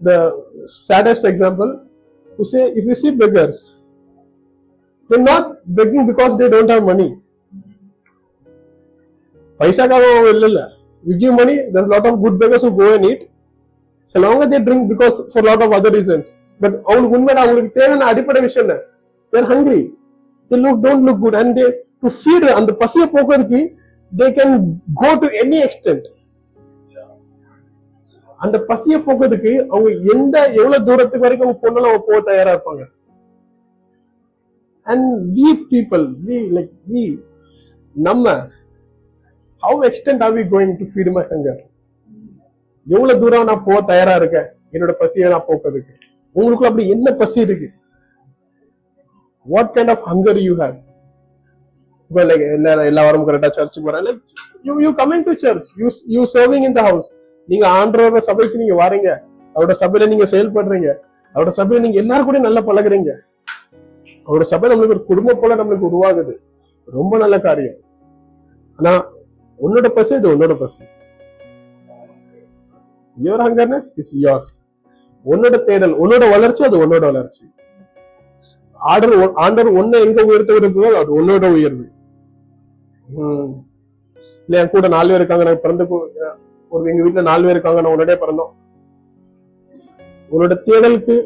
the 0.00 0.16
saddest 0.86 1.24
example 1.30 1.70
to 2.38 2.44
say 2.52 2.62
if 2.78 2.84
you 2.90 2.96
see 3.02 3.10
beggars 3.22 3.58
they're 5.10 5.26
not 5.32 5.44
begging 5.78 6.04
because 6.10 6.32
they 6.40 6.48
don't 6.54 6.70
have 6.74 6.84
money 6.92 7.10
பைசாக்காக 9.60 10.06
அவங்க 10.12 10.30
இல்ல 10.36 10.46
இல்ல 10.50 10.62
You 11.04 11.18
give 11.18 11.34
money, 11.34 11.56
there's 11.72 11.86
a 11.86 11.88
lot 11.88 12.06
of 12.06 12.22
good 12.22 12.38
beggars 12.38 12.62
who 12.62 12.70
go 12.72 12.94
and 12.94 13.04
eat. 13.04 13.28
So 14.06 14.20
longer 14.20 14.46
they 14.46 14.62
drink 14.62 14.88
because 14.88 15.16
for 15.32 15.40
a 15.40 15.42
lot 15.42 15.62
of 15.62 15.72
other 15.72 15.92
reasons. 15.98 16.26
But 16.60 16.74
அவங்களுக்கு 16.88 17.16
உண்மை 17.18 17.32
அவங்களுக்கு 17.42 17.70
தேவையான 17.78 18.06
அடிப்படை 18.10 18.40
விஷயம் 18.44 18.64
என்ன 18.66 18.74
there 19.32 19.46
hungry 19.52 19.80
they 20.50 20.58
look 20.64 20.82
don't 20.84 21.04
look 21.08 21.22
good 21.24 21.36
and 21.40 21.52
they 21.58 21.64
to 22.02 22.10
feed 22.18 22.48
அந்த 22.58 22.72
பசியை 22.82 23.06
போக்குறதுக்கு 23.14 23.60
they 24.12 24.26
can 24.38 24.54
go 25.00 25.10
to 25.22 25.28
any 25.42 25.58
extent 25.66 26.06
அந்த 28.40 28.56
பசியை 28.70 28.98
போக்குறதுக்கு 29.06 29.52
அவங்க 29.72 29.90
எந்த 30.14 30.36
எவ்வளவு 30.60 30.86
தூரத்துக்கு 30.88 31.26
வரைக்கும் 31.26 31.48
அவங்க 31.48 31.60
பொண்ணு 31.64 31.88
அவங்க 31.88 32.02
போக 32.08 32.20
தயாரா 32.30 32.52
இருப்பாங்க 32.54 32.84
and 34.86 35.08
we 35.38 35.48
people 35.72 36.06
we 36.28 36.38
like 36.56 36.72
we 36.92 37.04
நம்ம 37.96 38.34
how 39.64 39.80
extent 39.88 40.22
are 40.26 40.34
we 40.38 40.44
going 40.54 40.72
to 40.80 40.86
feed 40.92 41.12
my 41.16 41.24
hunger 41.32 41.60
எவ்வளவு 42.86 43.20
தூரம் 43.22 43.48
நான் 43.50 43.64
போக 43.66 43.80
தயாரா 43.90 44.14
இருக்கேன்? 44.20 44.48
என்னோட 44.74 44.92
பசியை 45.00 45.26
நான் 45.30 45.44
போக்குறதுக்கு. 45.48 45.92
உங்களுக்குள்ள 46.36 46.70
அப்படி 46.70 46.86
என்ன 46.88 47.10
பசி 47.20 47.38
இருக்கு? 47.40 47.68
What 49.46 49.70
kind 49.76 49.92
of 49.94 50.04
hunger 50.10 50.40
you 50.46 50.54
have 50.62 50.78
இப்போ 52.08 52.22
லைக் 52.24 52.42
எல்லா 52.54 52.72
எல்லா 52.90 53.02
வாரமும் 53.04 53.28
கரெக்டா 53.28 53.50
சர்ச்சுக்கு 53.50 53.86
போறேன் 53.90 54.04
like 54.06 54.20
you 54.62 54.72
you 54.80 54.90
coming 54.98 55.24
to 55.28 55.32
church 55.44 55.68
you 55.80 55.88
you 56.14 56.22
serving 56.34 56.64
in 56.68 56.76
the 56.78 56.82
house 56.82 57.08
நீங்க 57.46 57.66
ஆண்டரோட 57.78 58.16
சபைக்கு 58.16 58.58
நீங்க 58.58 58.74
வரீங்க. 58.82 59.08
அவரோட 59.54 59.74
சபையில 59.80 60.06
நீங்க 60.08 60.26
செயல்படுறீங்க. 60.30 60.90
அவரோட 61.34 61.52
சபையில 61.56 61.80
நீங்க 61.80 61.98
எல்லாரும் 62.02 62.24
கூட 62.24 62.38
நல்லா 62.38 62.60
பழகுறீங்க. 62.60 63.10
அவரோட 64.26 64.44
சபை 64.52 64.70
நம்மளுக்கு 64.70 64.94
ஒரு 64.96 65.04
குடும்பம் 65.04 65.40
போல 65.40 65.54
நம்மளுக்கு 65.54 65.88
உருவாகுது. 65.90 66.34
ரொம்ப 66.84 67.18
நல்ல 67.18 67.40
காரியம். 67.40 67.78
ஆனா 68.76 68.92
உன்னோட 69.58 69.88
பசி 69.96 70.12
இது 70.18 70.28
உன்னோட 70.34 70.54
பசி 70.62 70.82
யுவர் 73.16 73.42
ஹங்கர்னஸ் 73.46 73.88
இஸ் 74.02 74.12
யோர்ஸ் 74.24 74.52
உன்னோட 75.24 75.56
தேடல் 75.68 75.94
உன்னோட 76.02 76.24
வளர்ச்சி 76.34 76.62
அது 76.68 76.76
உன்னோட 76.84 77.04
வளர்ச்சி. 77.10 77.42
ஆர்டர் 78.80 79.12
ஆண்டர் 79.44 79.68
ஒன்ன 79.80 79.98
எங்க 80.06 80.20
உயர்த்த 80.30 80.54
விரும்புவோ 80.56 80.88
அது 81.00 81.10
உன்னோட 81.18 81.44
உயர்வு. 81.56 81.84
இல்ல 84.46 84.58
என் 84.60 84.72
கூட 84.72 84.88
நாலு 84.94 85.10
பேர் 85.10 85.20
இருக்காங்க 85.20 85.44
நான் 85.48 85.62
பிறந்த 85.66 85.84
ஒரு 86.72 86.90
எங்க 86.92 87.02
வீட்டுல 87.04 87.24
நாலு 87.30 87.44
பேர் 87.46 87.56
இருக்காங்க 87.56 87.80
நான் 87.82 87.94
உன்னோட 87.94 88.16
பிறந்தோம். 88.24 88.52
உன்னோட 90.30 90.54
தேடலுக்கு 90.68 91.16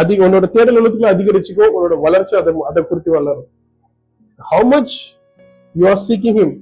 அதிக 0.00 0.18
உன்னோட 0.26 0.46
தேடல் 0.56 0.78
எழுத்துக்கள் 0.80 1.14
அதிகரிச்சுக்கோ 1.14 1.66
உன்னோட 1.76 1.96
வளர்ச்சி 2.06 2.34
அதை 2.40 2.52
அதை 2.70 2.80
குறித்து 2.90 3.10
வளரும். 3.18 3.48
How 4.40 4.66
much 4.72 4.96
you 5.74 5.86
are 5.94 6.02
seeking 6.08 6.38
him 6.42 6.54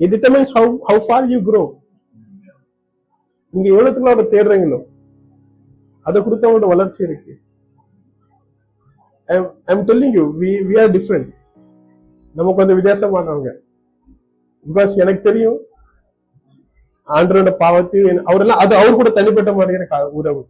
It 0.00 0.08
determines 0.14 0.50
how 0.54 0.70
how 0.88 1.00
far 1.04 1.26
you 1.32 1.38
grow. 1.46 1.66
நீங்க 3.54 3.68
எவ்வளவுக்குள்ள 3.72 4.10
அவரை 4.12 4.24
தேடுறீங்களோ 4.32 4.78
அதை 6.06 6.18
கொடுத்த 6.24 6.46
அவங்களோட 6.46 6.66
வளர்ச்சி 6.72 7.00
இருக்கு. 7.06 7.32
I'm 9.72 9.84
telling 9.90 10.14
you 10.18 10.24
we 10.42 10.50
we 10.68 10.76
are 10.82 10.92
different 10.96 11.30
நம்ம 12.34 12.54
கொஞ்சம் 12.58 12.78
வித்தியாசமானவங்க. 12.78 13.50
பிகாஸ் 14.66 14.92
எனக்கு 15.02 15.22
தெரியும் 15.28 15.58
ஆண்டரோட 17.08 17.50
பாவத்தையும் 17.62 18.22
அவரெல்லாம் 18.30 18.62
அது 18.64 18.74
அவர் 18.80 18.98
கூட 19.00 19.10
தனிப்பட்ட 19.18 19.52
மாதிரியான 19.60 20.02
உறவு. 20.20 20.42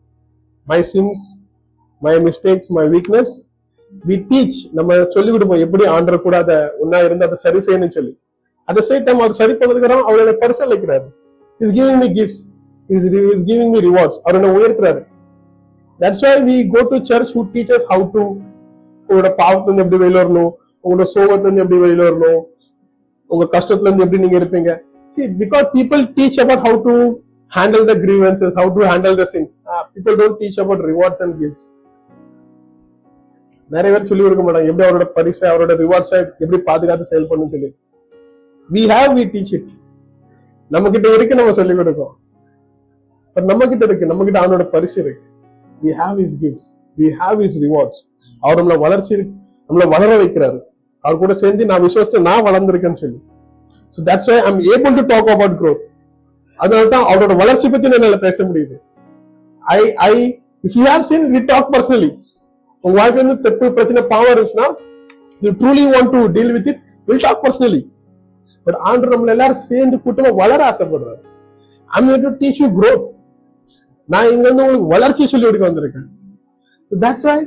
My 0.66 0.80
sins 0.92 1.24
my 2.02 2.16
mistakes 2.28 2.72
my 2.78 2.86
weakness 2.96 3.34
we 3.92 4.16
teach 4.30 4.58
நம்ம 4.78 4.96
சொல்லி 5.14 5.30
கொடுப்போம் 5.34 5.62
எப்படி 5.66 5.84
ஆண்டர் 5.96 6.24
கூட 6.26 6.36
அதை 6.44 6.56
ஒன்னா 6.82 6.98
இருந்து 7.06 7.26
அதை 7.26 7.36
சரி 7.44 7.60
செய்யணும்னு 7.66 7.96
சொல்லி. 7.98 8.14
அதை 8.68 8.80
சேம் 8.88 9.04
டைம் 9.06 9.20
அவர் 9.24 9.36
சரி 9.40 9.52
பண்ணதுக்கு 9.60 9.88
அவர் 10.10 10.22
என்னை 10.22 10.34
வைக்கிறாரு 10.74 11.06
is 11.60 11.74
giving 11.78 12.00
me 12.04 12.08
gifts 12.18 12.44
is 12.90 13.06
is 13.34 13.44
giving 13.50 13.72
me 13.74 13.80
rewards 13.88 14.18
அவர் 14.24 14.38
என்ன 14.38 14.50
உயர்த்துறாரு. 14.58 15.00
That's 16.00 16.22
why 16.26 16.32
we 16.48 16.56
go 16.74 16.80
to 16.90 16.96
church 17.10 17.32
who 17.36 17.42
teachers 17.54 17.86
how 17.92 18.06
to 18.16 18.22
உங்களோட 19.08 19.28
பாவத்துல 19.40 19.68
இருந்து 19.68 19.84
எப்படி 19.84 20.00
வெளியில 20.02 20.18
வரணும் 20.22 20.50
உங்களோட 20.84 21.06
சோகத்துல 21.14 21.46
இருந்து 21.48 21.62
எப்படி 21.64 21.80
வெளியில 21.84 22.02
வரணும் 22.10 22.40
உங்க 23.30 23.44
கஷ்டத்துல 23.54 23.88
இருந்து 23.88 24.04
எப்படி 24.06 24.22
நீங்க 24.24 24.38
இருப்பீங்க? 24.42 24.72
See 25.12 25.26
because 25.42 25.66
people 25.76 26.00
teach 26.16 26.36
about 26.44 26.60
how 26.66 26.72
to 26.86 26.94
handle 27.52 27.84
the 27.90 27.94
grievances 28.02 28.52
how 28.60 28.66
to 28.76 28.82
handle 28.90 29.14
the 29.20 29.26
sins. 29.32 29.52
Ah, 29.72 29.82
people 29.94 30.14
don't 30.20 30.36
teach 30.42 30.56
about 30.58 30.80
rewards 30.90 31.20
and 31.24 31.32
gifts. 31.42 31.62
நிறைய 33.74 33.90
பேர் 33.92 34.08
சொல்லி 34.10 34.22
கொடுக்க 34.24 34.42
மாட்டாங்க. 34.46 34.68
எப்படி 34.70 34.84
அவரோட 34.88 35.04
பரிசை 35.16 35.44
அவரோட 35.52 35.72
ரிவார்ட்ஸை 35.82 36.18
எப்படி 36.42 36.58
பாதுகாத்து 36.68 37.10
செயல்படணும் 37.12 37.52
சொல்லி. 37.54 37.70
We 38.70 38.82
have 38.92 39.10
we 39.18 39.24
teach 39.34 39.52
it 39.56 39.68
நம்ம 40.70 40.90
கிட்ட 40.94 41.08
இருக்கு 41.16 41.38
நம்ம 41.40 41.54
சொல்லி 41.58 41.74
கொடுக்கோம் 41.80 42.14
பட் 43.36 43.48
நம்ம 43.50 43.66
கிட்ட 43.72 43.84
இருக்கு 43.88 44.10
நம்ம 44.10 44.24
கிட்ட 44.26 44.38
அவனோட 44.42 44.64
பரிசு 44.74 44.96
இருக்கு. 45.02 45.22
We 45.84 45.90
have 46.02 46.18
is 46.24 46.36
gifts 46.42 46.68
we 47.00 47.08
have 47.20 47.40
is 47.46 47.58
rewards 47.64 48.00
அவர் 48.42 48.58
நம்மளை 48.60 48.78
வளர்ச்சி 48.86 49.14
நம்மளை 49.68 49.86
வளர 49.94 50.10
வைக்கிறாரு. 50.22 50.58
அவர் 51.04 51.20
கூட 51.24 51.34
சேர்ந்து 51.42 51.68
நான் 51.70 51.84
விசுவாசத்தை 51.86 52.20
நான் 52.28 52.46
வளர்ந்துருக்கேன்னு 52.48 53.00
சொல்லி. 53.04 53.18
So 53.94 53.98
that's 54.08 54.30
why 54.32 54.38
I'm 54.50 54.62
able 54.74 54.96
to 55.00 55.04
talk 55.12 55.30
about 55.34 55.56
growth 55.60 55.84
அதனால 56.58 56.88
தான் 56.94 57.06
அவரோட 57.10 57.32
வளர்ச்சி 57.42 57.66
பத்தி 57.72 57.88
என்னால 57.96 58.18
பேச 58.26 58.38
முடியுது. 58.48 58.76
I 59.64 59.80
I 60.10 60.14
if 60.66 60.76
you 60.78 60.84
have 60.92 61.04
seen 61.10 61.26
we 61.34 61.40
talk 61.52 61.68
personally 61.74 62.10
உங்க 62.86 62.96
வாழ்க்கையில 62.98 63.22
இருந்து 63.22 63.44
தெப்பு 63.46 63.66
பிரச்சனை 63.76 64.02
பாவம் 64.12 64.32
இருந்துச்சுன்னா 64.34 64.66
you 65.44 65.50
truly 65.60 65.84
want 65.94 66.12
to 66.14 66.20
deal 66.36 66.52
with 66.56 66.68
it 66.72 66.82
will 67.08 67.24
talk 67.26 67.42
personally 67.44 67.82
but 68.66 68.78
ஆண்டு 68.88 69.10
நம்மள 69.12 69.34
எல்லாரும் 69.36 69.64
சேர்ந்து 69.70 69.96
கூட்டமா 70.04 70.30
வளர 70.42 70.60
ஆசைப்படுறாரு. 70.70 71.20
I'm 71.98 72.12
to 72.24 72.30
teach 72.42 72.60
you 72.62 72.68
growth 72.78 73.06
நான் 74.14 74.30
இங்க 74.32 74.44
இருந்து 74.48 74.64
உங்களுக்கு 74.64 74.94
வளர்ச்சி 74.94 75.26
சொல்லி 75.32 75.46
கொடுக்க 75.46 75.68
வந்திருக்கேன். 75.68 76.06
தட்ஸ் 77.04 77.26
வை 77.28 77.38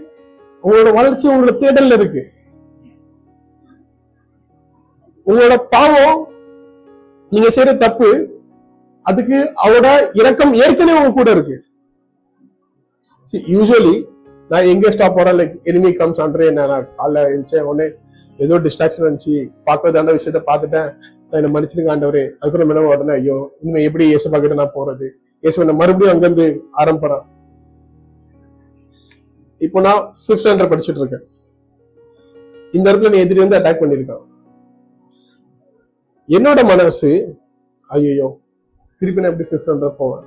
உங்களோட 0.63 0.89
வளர்ச்சி 0.99 1.25
உங்களோட 1.29 1.53
தேடல்ல 1.63 1.97
இருக்கு. 1.99 2.23
உங்களோட 5.29 5.55
பாவம் 5.75 6.21
நீங்க 7.31 7.49
செய்யற 7.55 7.77
தப்பு 7.85 8.09
அதுக்கு 9.05 9.37
அவரோட 9.63 9.87
இரக்கம் 10.21 10.53
ஏற்கனவே 10.63 10.99
உங்க 10.99 11.13
கூட 11.17 11.31
இருக்கு. 11.35 11.57
யூஸ்வலி 13.55 13.95
நான் 14.51 14.67
எங்கே 14.73 14.91
ஸ்டாப் 14.95 15.15
போறேன். 15.17 15.37
லைக் 15.39 15.55
எனிமி 15.69 15.89
கம்ஸ் 16.01 16.21
அன்றே 16.25 16.45
நான் 16.57 16.87
காலைல 16.99 17.23
எழுந்தேன் 17.31 17.65
உடனே 17.69 17.87
ஏதோ 18.45 18.57
டிஸ்ட்ராக்ஷன் 18.65 19.03
இருந்துச்சு 19.05 19.35
பார்க்கறதான 19.67 20.13
விஷயத்த 20.17 20.39
பார்த்துட்டேன். 20.49 20.89
நான் 21.29 21.39
என்ன 21.39 21.49
மன்னிச்சிருங்க 21.55 21.91
ஆண்டவரே. 21.93 22.23
அதுக்கப்புறம் 22.37 22.71
என்ன 22.73 22.85
உடனே 22.93 23.15
ஐயோ 23.19 23.35
இனிமே 23.61 23.81
எப்படி 23.87 24.05
இயேசு 24.11 24.31
கிட்ட 24.35 24.55
நான் 24.61 24.77
போறது? 24.77 25.07
இயேசு 25.43 25.67
நான் 25.69 25.81
மறுபடியும் 25.81 26.13
அங்கிருந்து 26.13 26.47
ஆரம்பிறேன் 26.83 27.25
இப்போ 29.65 29.79
நான் 29.87 30.01
ஃபிஃப்த் 30.21 30.41
ஸ்டாண்டர்ட் 30.43 30.71
படிச்சுட்டு 30.71 31.01
இருக்கேன். 31.01 31.25
இந்த 32.77 32.85
இடத்துல 32.89 33.11
நீ 33.13 33.19
எதிரி 33.25 33.41
வந்து 33.43 33.57
அட்டாக் 33.59 33.81
பண்ணிருக்கான் 33.83 34.25
என்னோட 36.29 36.59
மனசு 36.71 37.09
ஐயோ 37.89 38.27
திருப்பி 39.01 39.21
நான் 39.21 39.31
எப்படி 39.31 39.47
ஃபிஃப்த் 39.49 39.65
ஸ்டாண்டர்ட் 39.65 39.99
போவேன்? 40.01 40.25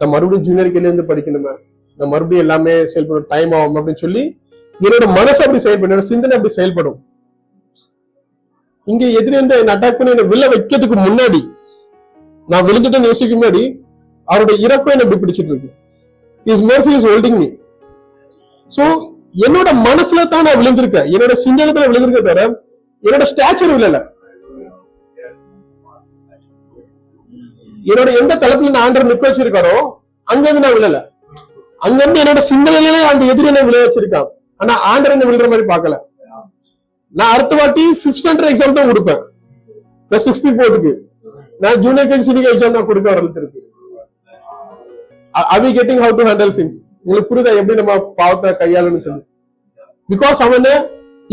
நான் 0.00 0.12
மறுபடியும் 0.14 0.46
ஜூனியர் 0.48 0.72
கேலேருந்து 0.74 1.08
படிக்கணுமே. 1.10 1.54
நான் 1.98 2.10
மறுபடியும் 2.12 2.44
எல்லாமே 2.44 2.74
செயல்படும் 2.92 3.28
டைம் 3.32 3.52
ஆகும் 3.58 3.78
அப்படின்னு 3.80 4.02
சொல்லி 4.04 4.22
என்னோட 4.84 5.06
மனசு 5.18 5.40
அப்படி 5.44 5.60
செயல்படும் 5.66 5.90
என்னோட 5.90 6.06
சிந்தனை 6.10 6.34
அப்படி 6.38 6.52
செயல்படும். 6.58 6.98
இங்க 8.86 9.04
எதிரே 9.18 9.36
வந்து 9.40 9.56
என்ன 9.62 9.72
அட்டாக் 9.76 9.96
பண்ணி 9.98 10.12
என்ன 10.14 10.26
வில்ல 10.32 10.44
வைக்கிறதுக்கு 10.52 10.96
முன்னாடி 11.06 11.40
நான் 12.48 12.66
விழுந்துட்டேன்னு 12.68 13.10
யோசிக்க 13.12 13.38
முன்னாடி 13.38 13.62
அவரோட 14.28 14.52
இறக்கம் 14.66 14.92
என்ன 14.94 15.04
இப்படி 15.06 15.20
பிடிச்சிட்டு 15.22 15.52
இருக்கு. 15.52 15.70
Is 16.46 16.62
mercy 16.70 16.92
is 16.98 17.08
holding 17.10 17.38
me 17.42 17.48
so 18.72 18.84
என்னோட 19.46 19.68
மனசுல 19.88 20.20
தான் 20.34 20.46
நான் 20.48 20.60
விழுந்திருக்கேன். 20.60 21.08
என்னோட 21.14 21.34
சிந்தனத்துல 21.44 21.82
தான் 21.82 21.92
விழுந்திருக்கேன் 21.92 22.28
தவிர 22.30 22.44
என்னோட 23.04 23.24
ஸ்டாச்சர் 23.32 23.74
விழல. 23.76 23.98
என்னோட 27.90 28.08
எந்த 28.20 28.32
தளத்துல 28.42 28.72
நான் 28.74 28.84
ஆண்டர் 28.86 29.10
நிக்க 29.10 29.24
வச்சிருக்காரோ 29.28 29.76
அங்க 30.28 30.44
இருந்து 30.48 30.64
நான் 30.66 30.76
விழல. 30.78 30.98
அங்க 31.86 31.98
இருந்து 32.04 32.20
என்னோட 32.22 32.40
சிந்தனையிலே 32.50 33.00
அந்த 33.10 33.22
எதிரி 33.32 33.48
என்ன 33.50 33.62
விளைய 33.68 33.82
வச்சிருக்கான். 33.86 34.28
ஆனா 34.62 34.74
ஆண்டர் 34.92 35.14
என்ன 35.14 35.26
விழுற 35.30 35.48
மாதிரி 35.52 35.66
பார்க்கல. 35.72 35.96
நான் 37.14 37.32
அடுத்த 37.34 37.56
வாட்டி 37.60 37.84
பிப்த் 38.02 38.18
ஸ்டாண்டர்ட் 38.20 38.50
எக்ஸாம் 38.52 38.76
தான் 38.78 38.90
கொடுப்பேன். 38.90 39.20
நான் 40.10 40.22
சிக்ஸ்த் 40.26 40.48
போர்டுக்கு 40.60 40.92
நான் 41.62 41.80
ஜூனியர் 41.84 42.08
கேஜி 42.10 42.24
சீனியர் 42.28 42.52
எக்ஸாம் 42.54 42.76
நான் 42.76 42.88
கொடுக்க 42.90 43.08
வரல 43.12 43.30
இருக்கு 43.42 43.60
I've 45.54 45.68
getting 45.78 46.00
how 46.04 46.14
to 46.18 46.24
handle 46.28 46.52
things 46.58 46.78
உங்களுக்கு 47.04 47.28
புரியுதா? 47.30 47.50
எப்படி 47.60 47.76
நம்ம 47.80 47.92
பாவத்தை 48.20 48.48
கையாளணும் 48.60 49.04
சொல்லி. 49.06 49.22
பிகாஸ் 50.12 50.40
அவன் 50.46 50.66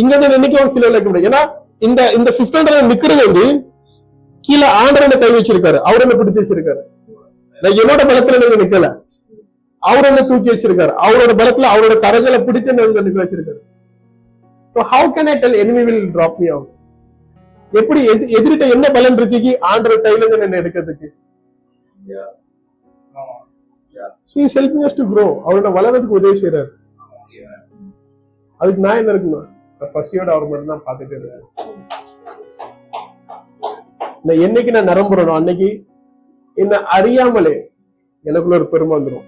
இங்க 0.02 0.12
இருந்து 0.14 0.36
நினைக்க 0.36 0.56
அவன் 0.62 0.74
கீழே 0.75 0.90
வைக்க 0.96 1.08
முடியும் 1.10 1.28
ஏன்னா 1.30 1.42
இந்த 1.88 2.02
இந்த 2.18 2.30
பிப்த் 2.36 2.50
ஸ்டாண்டர்ட் 2.50 2.92
நிக்கிறது 2.92 3.24
வந்து 3.30 3.46
கீழே 4.44 4.68
ஆண்டர் 4.82 5.06
என்ன 5.06 5.18
கை 5.24 5.30
வச்சிருக்காரு. 5.38 5.78
அவர் 5.90 6.04
என்ன 6.06 6.16
பிடிச்சி 6.20 6.40
வச்சிருக்காரு. 6.42 6.82
நான் 7.64 7.78
என்னோட 7.82 8.02
பலத்துல 8.10 8.40
நீங்க 8.44 8.58
நிக்கல. 8.64 8.88
அவர் 9.86 10.06
என்ன 10.06 10.22
தூக்கி 10.22 10.50
வச்சிருக்காரு? 10.51 10.94
அவரோட 11.06 11.32
பலத்துல 11.39 11.70
அவரோட 11.74 11.96
கரங்களை 12.06 12.46
பிடித்து 12.46 12.74
நிக்க 12.74 13.20
வச்சிருக்காரு? 13.22 13.60
How 14.75 15.10
can 15.15 15.30
I 15.30 15.36
tell 15.39 15.60
enemy 15.63 15.84
will 15.89 16.01
drop 16.15 16.34
me 16.39 16.48
out? 16.56 16.65
எப்படி 17.74 18.01
எதி- 18.08 18.30
எதிரிட்ட 18.38 18.65
என்ன 18.70 18.89
பலன் 18.89 19.18
இருக்கு? 19.18 19.51
ஆண்டர் 19.72 20.04
கையில 20.04 20.22
இருந்து 20.22 20.48
என்ன 20.48 20.58
எடுக்கிறதுக்கு? 20.62 21.08
Is 24.36 24.54
helping 24.56 24.84
us 24.86 24.94
to 24.94 25.04
grow. 25.04 25.27
அவரோட 25.46 25.70
வளர்றதுக்கு 25.72 26.18
உதவி 26.20 26.39
செய்யறாரு 26.39 26.72
அதுக்கு 28.60 28.82
நான் 28.82 28.98
என்ன 28.98 29.12
இருக்கணும் 29.12 29.51
பசியோட 29.94 30.30
அவர் 30.36 30.48
மட்டும் 30.48 30.72
தான் 30.74 30.84
பார்த்துட்டு 30.86 31.13
இருக்கேன். 31.15 31.44
நான் 34.24 34.42
என்னைக்கு 34.46 34.72
நான் 34.72 34.88
நரம்புறனோ 34.88 35.34
அன்னைக்கு 35.36 35.70
என்ன 36.58 36.77
அறியாமலே 36.96 37.56
எனக்குள்ள 38.25 38.56
ஒரு 38.56 38.68
பெருமை 38.70 38.94
வந்துடும் 38.98 39.25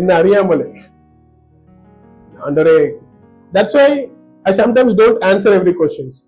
என்ன 0.00 0.10
அறியாமலே. 0.20 0.66
ஆண்டவரே 2.46 2.76
that's 3.56 3.76
why 3.78 3.88
I 4.50 4.52
sometimes 4.60 4.96
don't 5.00 5.20
answer 5.28 5.56
every 5.58 5.74
questions 5.80 6.20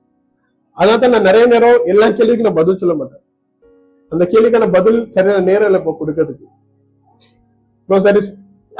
அதனால 0.79 0.99
தான் 1.03 1.15
நான் 1.15 1.29
நிறைய 1.29 1.45
நேரம் 1.53 1.85
எல்லா 1.93 2.07
கேள்விக்கும் 2.19 2.49
நான் 2.49 2.61
பதில் 2.61 2.81
சொல்ல 2.83 2.95
மாட்டேன். 3.01 3.23
அந்த 4.13 4.25
கேள்விக்கான 4.33 4.67
பதில் 4.77 4.99
சரியான 5.15 5.45
நேரம் 5.51 5.69
இல்லை 5.69 5.81
இப்போ 5.83 5.93
கொடுக்கறதுக்கு. 6.01 6.47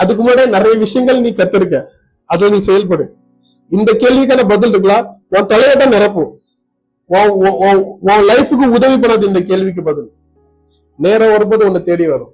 அதுக்கு 0.03 0.23
முன்னாடி 0.25 0.45
நிறைய 0.57 0.75
விஷயங்கள் 0.85 1.23
நீ 1.25 1.31
கத்திருக்க. 1.39 1.77
அத 2.31 2.49
நீ 2.55 2.59
செயல்படு. 2.69 3.05
இந்த 3.77 3.91
கேள்விக்கான 4.03 4.43
பதில் 4.53 4.73
இருக்கலாம் 4.75 5.07
உன் 5.35 5.51
தலையை 5.53 5.75
தான் 5.83 5.95
நிரப்பும். 5.97 6.31
உன் 8.11 8.27
லைஃபுக்கு 8.31 8.67
உதவி 8.79 8.97
பண்ணாது 9.03 9.25
இந்த 9.31 9.41
கேள்விக்கு 9.51 9.83
பதில். 9.91 10.09
நேரம் 11.07 11.33
வரும்போது 11.35 11.67
உன்னை 11.69 11.81
தேடி 11.89 12.07
வரும். 12.15 12.33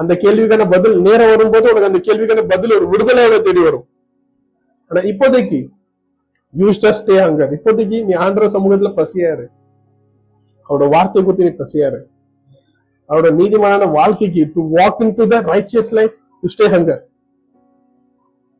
அந்த 0.00 0.12
கேள்விக்கான 0.22 0.64
பதில் 0.72 0.96
நேரம் 1.06 1.30
வரும்போது 1.32 1.66
உனக்கு 1.72 1.90
அந்த 1.90 2.00
கேள்விக்கான 2.08 2.42
பதில் 2.52 2.74
ஒரு 2.76 2.86
விடுதலையோட 2.92 3.36
தேடி 3.46 3.62
வரும். 3.66 3.86
ஆனா 4.90 5.00
இப்போதைக்கு 5.10 5.60
யூ 6.60 6.72
ஸ்டே 6.78 7.16
ஹங்கர் 7.26 7.52
இப்போதைக்கு 7.56 7.98
நீ 8.08 8.14
ஆண்டவர் 8.24 8.54
சமூகத்துல 8.56 8.90
பசியாரு. 8.98 9.46
அவரோட 10.68 10.86
வார்த்தை 10.94 11.22
குறித்து 11.24 11.48
நீ 11.48 11.52
பசியாரு. 11.62 12.00
அவரோட 13.08 13.28
நீதிமான 13.40 13.90
வாழ்க்கைக்கு 13.98 14.44
to 14.54 14.62
walk 14.78 15.00
in 15.04 15.14
to 15.18 15.26
the 15.32 15.38
righteous 15.52 15.92
life 15.98 16.16
you 16.42 16.50
stay 16.56 16.68
hunger 16.74 17.02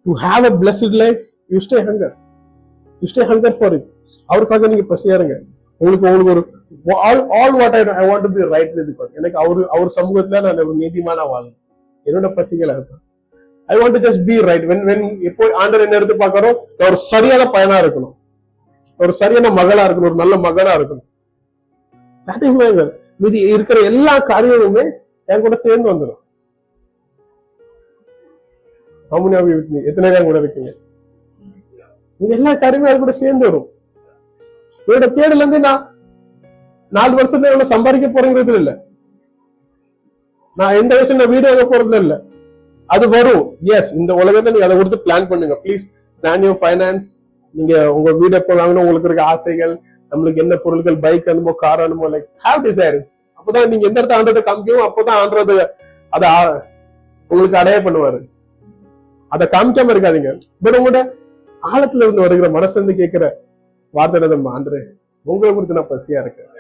to 0.07 0.13
have 0.25 0.45
a 0.51 0.53
blessed 0.63 0.97
life 1.03 1.23
you 1.55 1.61
stay 1.67 1.81
hunger 1.89 2.15
you 3.03 3.09
stay 3.15 3.25
hunger 3.33 3.57
for 3.59 3.75
it 3.79 3.89
அவருக்காக 4.31 4.69
நீங்க 4.73 4.87
பசியாருங்க. 4.95 5.37
உங்களுக்கு 5.81 6.07
உங்களுக்கு 6.09 6.33
ஒரு 6.35 6.43
all 7.07 7.23
all 7.39 7.57
what 7.61 7.77
I 7.79 7.81
I 8.03 8.05
want 8.11 8.25
to 8.27 8.31
be 8.37 8.45
right 8.55 8.75
with 8.79 8.93
God 8.99 9.17
எனக்கு 9.21 9.39
அவரு 9.43 9.63
அவர் 9.75 9.91
சமூகத்துல 9.99 10.43
நான் 10.47 10.63
ஒரு 10.65 10.77
நீதிமான 10.83 11.27
வாழ் 11.33 11.49
என்னோட 12.07 12.29
பசிகள் 12.39 12.73
இருக்கும் 12.77 13.03
I 13.69 13.77
want 13.81 13.97
to 13.97 14.03
just 14.07 14.23
be 14.31 14.37
right 14.49 14.67
when 14.73 14.85
when 14.91 15.05
எப்போ 15.31 15.45
ஆண்டர் 15.63 15.85
என்ன 15.87 15.99
எடுத்து 16.01 16.17
பார்க்கறோம் 16.25 16.57
நான் 16.77 16.89
ஒரு 16.91 17.01
சரியான 17.11 17.43
பையனா 17.57 17.79
இருக்கணும். 17.85 18.15
ஒரு 19.01 19.13
சரியான 19.23 19.49
மகளா 19.61 19.83
இருக்கணும். 19.87 20.11
ஒரு 20.11 20.21
நல்ல 20.23 20.37
மகனா 20.47 20.75
இருக்கணும். 20.79 21.07
தட் 22.27 22.45
இஸ் 22.47 22.59
மை 22.61 22.69
மீதி 23.25 23.41
இருக்கிற 23.55 23.79
எல்லா 23.91 24.15
காரியமுமே 24.31 24.85
என் 25.29 25.45
கூட 25.47 25.57
சேர்ந்து 25.67 25.93
வந்துடும் 25.93 26.23
How 29.11 29.19
எத்தனை 29.89 30.09
பேர் 30.13 30.25
கூட 30.29 30.39
இருக்கீங்க? 30.43 30.71
இது 32.21 32.33
எல்லா 32.37 32.53
காரியமும் 32.63 32.89
அது 32.91 32.99
கூட 33.03 33.13
சேர்ந்து 33.13 33.45
வரும். 33.49 33.67
என்னோட 34.89 35.07
தேடல 35.19 35.43
இருந்து 35.43 35.61
நான் 35.61 35.83
நாலு 36.93 37.13
வருஷத்துல 37.17 37.51
எவ்வளவு 37.51 37.73
சம்பாதிக்க 37.75 38.09
போறேங்கிறது 38.09 38.55
இல்ல. 38.55 38.73
நான் 40.57 40.75
எந்த 40.75 40.95
வயசுல 40.97 41.15
நான் 41.15 41.33
வீடு 41.35 41.47
வாங்க 41.49 41.65
போறது 41.71 42.01
இல்ல. 42.05 42.15
அது 42.89 43.09
வரும். 43.09 43.45
எஸ் 43.77 43.93
இந்த 43.95 44.13
உலகத்துல 44.15 44.53
நீங்க 44.55 44.65
அதை 44.65 44.77
கொடுத்து 44.77 45.05
பிளான் 45.07 45.29
பண்ணுங்க. 45.29 45.55
ப்ளீஸ் 45.65 45.85
பிளான் 46.23 46.45
யூர் 46.45 46.61
ஃபைனான்ஸ் 46.63 47.09
நீங்க 47.55 47.93
உங்க 47.93 48.13
வீடு 48.13 48.37
எப்போ 48.37 48.55
வாங்கணும் 48.55 48.83
உங்களுக்கு 48.83 49.09
இருக்க 49.09 49.25
ஆசைகள் 49.25 49.75
நம்மளுக்கு 50.13 50.37
என்ன 50.37 50.57
பொருட்கள் 50.57 50.99
பைக் 50.99 51.29
அனுமோ 51.29 51.53
கார் 51.53 51.81
அனுமோ 51.81 52.09
லைக் 52.09 52.27
ஹாவ் 52.45 52.61
டிசைர்ஸ் 52.65 53.09
அப்பதான் 53.39 53.69
நீங்க 53.69 53.87
எந்த 53.87 54.01
இடத்த 54.01 54.19
ஆண்டோட 54.19 54.41
காமிக்கணும் 54.49 54.87
அப்பதான் 54.89 55.19
ஆண்டது 55.23 55.57
அதை 56.13 56.29
உங்களுக்கு 57.31 57.59
அடைய 57.59 57.79
பண்ணுவாரு. 57.79 58.19
அதை 59.33 59.49
காமிக்காம 59.53 59.93
இருக்காதீங்க. 59.95 60.31
பட் 60.65 60.77
உங்களோட 60.77 61.01
ஆழத்துல 61.63 62.05
இருந்து 62.07 62.21
வருகிற 62.21 62.49
மனசுல 62.49 62.75
இருந்து 62.75 62.95
கேட்கிற 62.95 63.25
வார்த்தை 63.97 64.19
என்னது 64.21 64.55
ஆண்டரே 64.57 64.81
உங்களை 65.27 65.51
குறித்து 65.55 65.79
நான் 65.79 65.91
பசியா 65.93 66.21
இருக்கேன். 66.25 66.51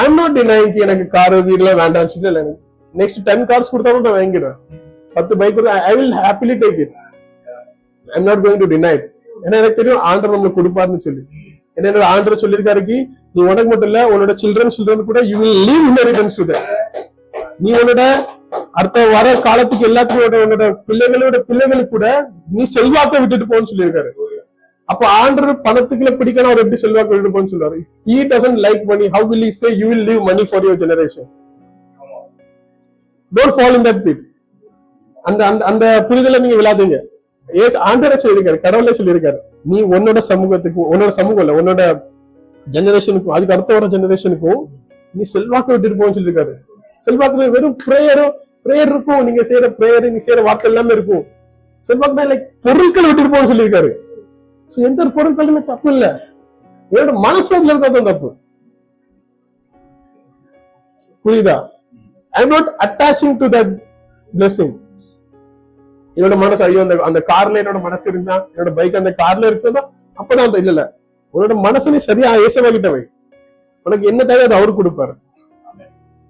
ஐம் 0.00 0.18
நாட் 0.20 0.36
டினைங் 0.38 0.78
எனக்கு 0.86 1.04
கார் 1.14 1.36
வீடுல 1.48 1.70
வேண்டாம் 1.82 2.10
சொல்லி 2.14 2.28
இல்லை. 2.30 2.42
நெக்ஸ்ட் 2.94 3.22
டென் 3.28 3.46
கார்ஸ் 3.50 3.72
கொடுத்தா 3.72 3.90
கூட 3.94 4.04
நான் 4.08 4.18
வாங்கிடுவேன். 4.20 4.58
பத்து 5.16 5.32
பைக் 5.40 5.54
கொடுத்தா 5.56 5.76
I 5.90 5.92
will 6.00 6.16
happily 6.24 6.54
take 6.62 6.80
it 6.84 6.94
I'm 8.08 8.26
not 8.30 8.42
going 8.44 8.60
to 8.64 8.68
deny it 8.74 9.04
ஏன்னா 9.44 9.56
எனக்கு 9.60 9.78
தெரியும் 9.80 10.02
ஆண்டர் 10.10 10.32
நம்மளுக்கு 10.34 10.58
கொடுப்பாருன்னு 10.60 11.04
சொல்லி. 11.06 11.22
ஏன்னா 11.76 11.86
என்னோட 11.90 12.06
ஆண்டர் 12.14 12.42
சொல்லியிருக்காருக்கு 12.42 12.96
நீ 13.34 13.40
உனக்கு 13.50 13.70
மட்டும் 13.72 13.90
இல்ல 13.90 14.00
உன்னோட 14.12 14.32
சில்ட்ரன் 14.42 14.74
சில்ட்ரன் 14.76 15.08
கூட 15.10 15.20
you 15.30 15.36
will 15.42 15.60
leave 15.68 15.86
inheritance 15.90 16.38
to 16.40 16.56
நீ 17.64 17.70
உன்னோட 17.82 18.02
அடுத்த 18.78 18.98
வர 19.14 19.26
காலத்துக்கு 19.46 19.88
எல்லாத்துக்கும் 19.90 20.44
உன்னோட 20.46 20.66
பிள்ளைகளோட 20.88 21.38
பிள்ளைகளுக்கு 21.48 21.94
கூட 21.96 22.08
நீ 22.56 22.64
செல்வாக்க 22.76 23.20
விட்டுட்டு 23.22 23.48
போன்னு 23.52 23.70
சொல்லியிருக்காரு. 23.72 24.10
அப்ப 24.92 25.02
ஆண்டர் 25.22 25.50
பணத்துக்குள்ள 25.66 26.12
பிடிக்கணும் 26.20 26.50
அவர் 26.50 26.62
எப்படி 26.62 26.78
செல்வாக்கு 26.84 27.34
போன்னு 27.34 27.52
சொல்லுவாரு. 27.52 27.76
He 28.08 28.16
doesn't 28.32 28.58
like 28.66 28.82
money 28.90 29.06
how 29.14 29.28
will 29.32 29.44
he 29.46 29.52
say 29.60 29.70
you 29.80 29.88
will 29.92 30.02
leave 30.08 30.22
money 30.30 30.46
for 30.52 30.60
your 30.68 30.76
generation? 30.82 31.24
don't 33.32 33.54
fall 33.58 33.74
in 33.78 33.82
that 33.88 33.98
pit. 34.06 34.18
அந்த 35.28 35.40
அந்த 35.50 35.62
அந்த 35.70 35.84
புரிதலை 36.08 36.38
நீங்க 36.44 36.56
விழாதீங்க. 36.60 36.96
ஏஸ் 37.48 37.76
ஆண்டரை 37.88 38.16
சொல்லியிருக்காரு 38.22 38.58
கடவுளே 38.66 38.92
சொல்லியிருக்காரு. 38.98 39.38
நீ 39.70 39.78
உன்னோட 39.94 40.18
சமூகத்துக்கும் 40.30 40.88
உன்னோட 40.92 41.10
சமூகம் 41.18 41.42
இல்ல 41.44 41.54
உன்னோட 41.60 41.82
ஜெனரேஷனுக்கும் 42.76 43.34
அதுக்கு 43.36 43.54
அடுத்த 43.56 43.70
வர 43.76 43.86
ஜெனரேஷனுக்கும் 43.94 44.60
நீ 45.14 45.22
செல்வாக்கு 45.34 45.72
விட்டுட்டு 45.74 46.00
போன்னு 46.00 46.16
சொல்லியிருக்காரு. 46.18 46.52
செல்வாக்கு 47.06 47.50
வெறும் 47.56 47.76
பிரேயரும் 47.86 48.32
பிரேயர் 48.64 48.90
இருக்கும் 48.94 49.22
நீங்க 49.28 49.42
செய்யற 49.48 49.68
பிரேயர் 49.78 50.06
நீங்க 50.06 50.22
செய்யற 50.26 50.40
வார்த்தை 50.48 50.68
எல்லாமே 50.70 50.92
இருக்கும். 50.98 51.24
செல்வாக்குனா 51.88 52.24
லைக் 52.32 52.46
பொருட்கள் 52.66 53.08
விட்டுட்டு 53.08 53.32
போன்னு 53.34 53.50
சொல்லியிருக்காரு. 53.52 53.90
சோ 54.70 54.84
எந்த 54.88 54.98
ஒரு 55.04 55.12
பொருட்களுமே 55.16 55.62
தப்பு 55.70 55.88
இல்ல 55.94 56.06
என்னோட 56.90 57.12
மனசு 57.24 57.50
அதுல 57.56 57.72
இருந்தா 57.72 57.88
தான் 57.96 58.08
தப்பு. 58.10 58.28
புரியுதா? 61.24 61.56
I 62.32 62.44
not 62.52 62.68
attaching 62.84 63.36
to 63.40 63.46
that 63.54 63.72
blessing 64.32 64.74
என்னோட 66.16 66.36
மனசு 66.42 66.62
ஐயோ 66.66 66.80
அந்த 66.84 66.94
அந்த 67.08 67.20
கார்ல 67.30 67.60
என்னோட 67.62 67.80
மனசு 67.86 68.06
இருந்தா 68.12 68.36
என்னோட 68.52 68.70
பைக் 68.78 69.00
அந்த 69.00 69.12
கார்ல 69.20 69.50
இருக்குதா 69.50 69.82
அப்பதான் 70.18 70.48
இல்ல 70.54 70.72
இல்ல. 70.74 70.84
உன்னோட 71.34 71.54
மனசு 71.66 71.92
நீ 71.94 71.98
சரியா 72.08 72.30
ஏசவாகிட்டவை 72.46 73.02
உனக்கு 73.86 74.04
என்ன 74.10 74.22
தேவை 74.30 74.42
அதை 74.46 74.56
அவரு 74.58 74.72
கொடுப்பாரு. 74.78 75.12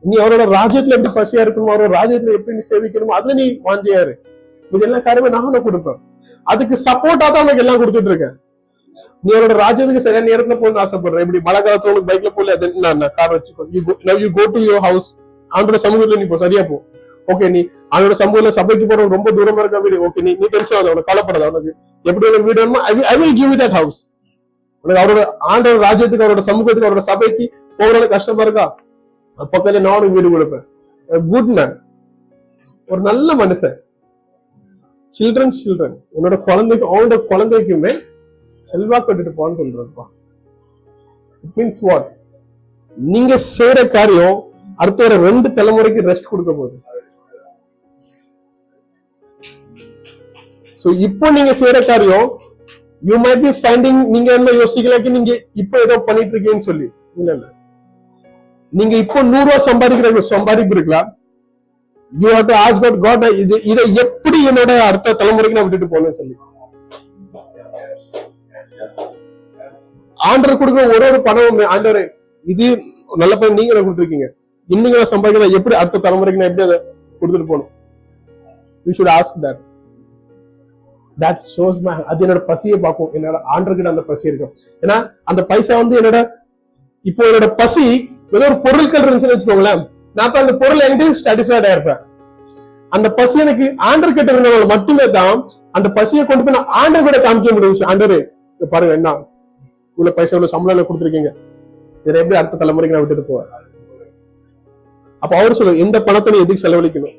நீ 0.02 0.14
அவரோட 0.22 0.44
ராஜ்யத்துல 0.56 0.96
எப்படி 0.96 1.12
பசியா 1.16 1.40
இருக்கணுமோ 1.44 1.72
அவரோட 1.72 1.92
ராஜ்யத்துல 1.98 2.36
எப்படி 2.36 2.56
நீ 2.58 2.62
சேவிக்கணுமோ 2.70 3.14
அதுல 3.16 3.34
நீ 3.40 3.46
வாஞ்சியாரு 3.66 4.12
இது 4.70 4.84
எல்லா 4.86 4.98
காரியமே 5.06 5.30
நான் 5.34 5.48
உனக்கு 5.48 5.68
கொடுப்பேன். 5.68 5.98
அதுக்கு 6.46 6.76
சப்போர்ட்டா 6.86 7.26
தான் 7.34 7.42
உனக்கு 7.44 7.62
எல்லாம் 7.64 7.80
கொடுத்துட்டு 7.82 8.10
இருக்கேன். 8.12 8.34
நீ 9.24 9.30
என்னோட 9.38 9.54
ராஜ்யத்துக்கு 9.64 10.04
சரியான 10.04 10.28
நேரத்துல 10.30 10.56
போகணும்னு 10.60 10.82
ஆசைப்படுறேன் 10.84 11.24
இப்படி 11.24 11.40
மழை 11.48 11.60
காலத்துல 11.66 11.92
உனக்கு 11.92 12.08
பைக்ல 12.10 12.30
போல 12.36 12.56
நான் 12.84 13.04
கார் 13.18 13.34
வச்சுக்கோ. 13.34 13.64
You 13.74 13.80
you 14.24 14.30
go 14.38 14.44
to 14.54 14.60
your 14.68 14.84
house 14.88 15.08
ஆண்டோட 15.50 15.78
சமூகத்துல 15.86 16.18
நீ 16.22 16.26
போ 16.32 16.38
சரியா 16.44 16.62
போ. 16.70 16.76
ஓகே 17.28 17.48
நீ 17.54 17.60
அவனோட 17.94 18.14
சமூகத்துல 18.22 18.52
சபைக்கு 18.58 18.84
போற 18.90 19.06
ரொம்ப 19.16 19.28
தூரமா 19.38 19.62
இருக்க 19.64 19.80
வீடு. 19.86 19.98
ஓகே 20.06 20.22
நீ 20.26 20.32
நீ 20.40 20.46
டென்ஷன் 20.54 20.76
ஆகாத 20.78 20.92
உனக்கு 20.94 21.10
கவலைப்படாத 21.10 21.50
உனக்கு 21.52 21.72
எப்படி 22.04 22.26
உனக்கு 22.30 22.46
வீடு 22.48 22.60
வேணுமோ 22.62 22.80
I 23.12 23.16
will 23.22 23.36
give 23.40 23.54
that 23.62 23.76
house 23.80 24.00
உனக்கு 24.84 25.00
அவரோட 25.02 25.22
ஆண்டோட 25.52 25.76
ராஜ்யத்துக்கு 25.86 26.26
அவரோட 26.26 26.42
சமூகத்துக்கு 26.50 26.88
அவரோட 26.88 27.04
சபைக்கு 27.10 27.44
போகிறத 27.78 28.06
கஷ்டமா 28.14 28.42
இருக்கா? 28.46 28.66
பக்கத்துல 29.52 29.80
நானும் 29.88 30.14
வீடு 30.16 30.28
கொடுப்பேன். 30.34 30.64
குட் 31.32 31.52
மேன் 31.58 31.74
ஒரு 32.88 33.00
நல்ல 33.08 33.34
மனுஷன். 33.42 33.76
சில்ட்ரன் 35.12 35.54
சில்ட்ரன் 35.58 35.96
உன்னோட 36.16 36.36
குழந்தைக்கு 36.48 36.86
அவனோட 36.92 37.16
குழந்தைக்குமே 37.30 37.92
செல்வாக்கு 38.66 39.08
விட்டுட்டு 39.10 39.32
போன்னு 39.38 39.58
சொல்றப்பா 39.60 40.04
இட் 41.44 41.56
மீன்ஸ் 41.58 41.82
வாட் 41.88 42.08
நீங்க 42.96 43.34
செய்யற 43.56 43.80
காரியம் 43.96 44.38
அடுத்த 44.82 45.00
வர 45.04 45.16
ரெண்டு 45.28 45.48
தலைமுறைக்கு 45.56 46.00
ரெஸ்ட் 46.10 46.30
கொடுக்க 46.32 46.52
போகுது. 46.52 46.76
சோ 50.78 50.88
இப்போ 51.06 51.26
நீங்க 51.36 51.52
செய்யற 51.60 51.78
காரியம் 51.90 52.26
யூ 53.02 53.16
மைட் 53.24 53.42
பி 53.46 53.52
ஃபைண்டிங் 53.60 54.00
நீங்க 54.14 54.30
என்ன 54.38 54.52
யோசிக்கலாக்கி 54.60 55.10
நீங்க 55.16 55.32
இப்போ 55.62 55.76
ஏதோ 55.86 55.96
பண்ணிட்டு 56.06 56.32
இருக்கீங்கன்னு 56.34 56.68
சொல்லி. 56.70 56.86
இல்ல 57.20 57.28
இல்ல. 57.36 57.46
நீங்க 58.72 58.94
இப்போ 59.04 59.22
நூறு 59.32 59.46
ரூபா 59.48 59.58
சம்பாதிக்கிற 59.68 60.22
சம்பாதிப்பு 60.34 60.74
இருக்கலாம். 60.76 61.08
You 62.12 62.28
have 62.36 62.46
to 62.50 62.54
ask 62.64 62.80
God 62.84 63.00
God 63.06 63.24
இது 63.42 63.56
இதை 63.70 63.82
எப்படி 64.04 64.38
என்னோட 64.50 64.72
அடுத்த 64.88 65.14
தலைமுறைக்கு 65.20 65.56
நான் 65.58 65.66
விட்டுட்டு 65.66 65.90
போகணும்னு 65.92 66.18
சொல்லி. 66.20 66.36
ஆண்டர் 70.20 70.58
கொடுக்குற 70.60 70.82
ஒரு 70.94 71.04
ஒரு 71.10 71.18
பணமும் 71.26 71.70
ஆண்டவர் 71.74 72.02
இது 72.46 72.66
நல்ல 73.22 73.34
பணம் 73.40 73.58
நீங்க 73.60 73.80
கொடுத்துருக்கீங்க. 73.86 74.26
இன்னைக்கு 74.68 74.98
நான் 74.98 75.12
சம்பாதிக்கிறேன் 75.12 75.56
எப்படி 75.58 75.76
அடுத்த 75.80 76.00
தலைமுறைக்கு 76.06 76.40
நான் 76.40 76.50
எப்படி 76.50 76.66
அதை 76.68 76.78
கொடுத்துட்டு 77.20 77.48
போகணும்? 77.50 77.70
You 78.86 78.92
should 78.98 79.12
ask 79.18 79.38
that 79.44 79.60
that 81.22 81.40
shows 81.54 81.80
my 81.86 81.94
அது 82.10 82.24
என்னோட 82.24 82.42
பசியை 82.50 82.76
பார்க்கும். 82.84 83.10
என்னோட 83.16 83.38
ஆண்டர்கிட்ட 83.54 83.94
அந்த 83.94 84.04
பசி 84.10 84.24
இருக்கும். 84.30 84.52
ஏன்னா 84.84 84.96
அந்த 85.30 85.40
பைசா 85.50 85.74
வந்து 85.82 85.98
என்னோட 86.00 86.18
இப்போ 87.04 87.22
என்னோட 87.30 87.48
பசி 87.62 87.84
ஏதோ 88.36 88.44
ஒரு 88.50 88.58
பொருட்கள் 88.66 89.04
இருந்துச்சுன்னு 89.04 89.36
வச்சுக்கோங்களேன். 89.36 89.82
நான் 90.16 90.26
அப்ப 90.28 90.38
அந்த 90.42 90.52
பொருள் 90.60 90.84
என்கிட்ட 90.86 91.22
சாட்டிஸ்ஃபைடா 91.26 91.70
இருப்பேன். 91.76 92.00
அந்த 92.96 93.08
பசி 93.18 93.36
எனக்கு 93.44 93.66
ஆண்டர் 93.88 94.16
கிட்ட 94.18 94.30
இருந்தவங்க 94.34 94.66
மட்டுமே 94.74 95.06
தான் 95.16 95.40
அந்த 95.76 95.88
பசியை 95.96 96.22
கொண்டு 96.30 96.44
போய் 96.44 96.56
நான் 96.58 96.70
ஆண்டர் 96.82 97.06
கூட 97.08 97.18
காமிக்க 97.26 97.54
முடியும். 97.56 97.88
ஆண்டரு 97.90 98.18
பாருங்க 98.72 98.94
என்ன? 98.98 99.10
இவ்வளவு 99.96 100.16
பைசா 100.16 100.32
இவ்வளவு 100.34 100.52
சம்பளம் 100.54 100.74
எனக்கு 100.74 100.90
கொடுத்துருக்கீங்க. 100.90 101.30
இதை 102.06 102.16
எப்படி 102.22 102.38
அடுத்த 102.40 102.58
தலைமுறைக்கு 102.62 102.94
நான் 102.96 103.04
விட்டுட்டு 103.04 103.26
போவேன்? 103.30 103.50
அப்ப 105.22 105.32
அவர் 105.40 105.56
சொல்லுவார் 105.58 105.82
எந்த 105.84 105.96
பணத்தை 106.06 106.32
நீ 106.34 106.38
எதுக்கு 106.44 106.64
செலவழிக்கணும்? 106.64 107.16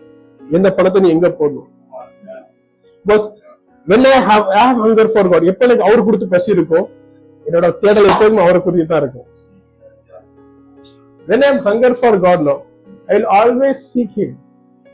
எந்த 0.58 0.67
பணத்தை 0.77 1.01
நீ 1.04 1.10
எங்க 1.15 1.30
போடணும்? 1.39 1.69
Because 3.06 3.27
when 3.88 4.04
I 4.13 4.17
have 4.30 4.43
I 4.62 4.65
எப்ப 5.51 5.62
எனக்கு 5.67 5.86
அவர் 5.88 6.06
கொடுத்து 6.08 6.27
பசி 6.34 6.49
இருக்கும். 6.56 6.88
என்னோட 7.45 7.67
தேடல் 7.84 8.10
எப்போதும் 8.12 8.43
அவரை 8.45 8.60
குறித்து 8.65 8.88
தான் 8.91 9.01
இருக்கும். 9.04 9.27
When 11.30 11.41
hunger 11.67 11.97
for 12.01 12.17
hunger 12.17 12.34
for 12.41 12.51
I 13.09 13.11
will 13.15 13.29
always 13.39 13.81
seek 13.91 14.15
him 14.19 14.35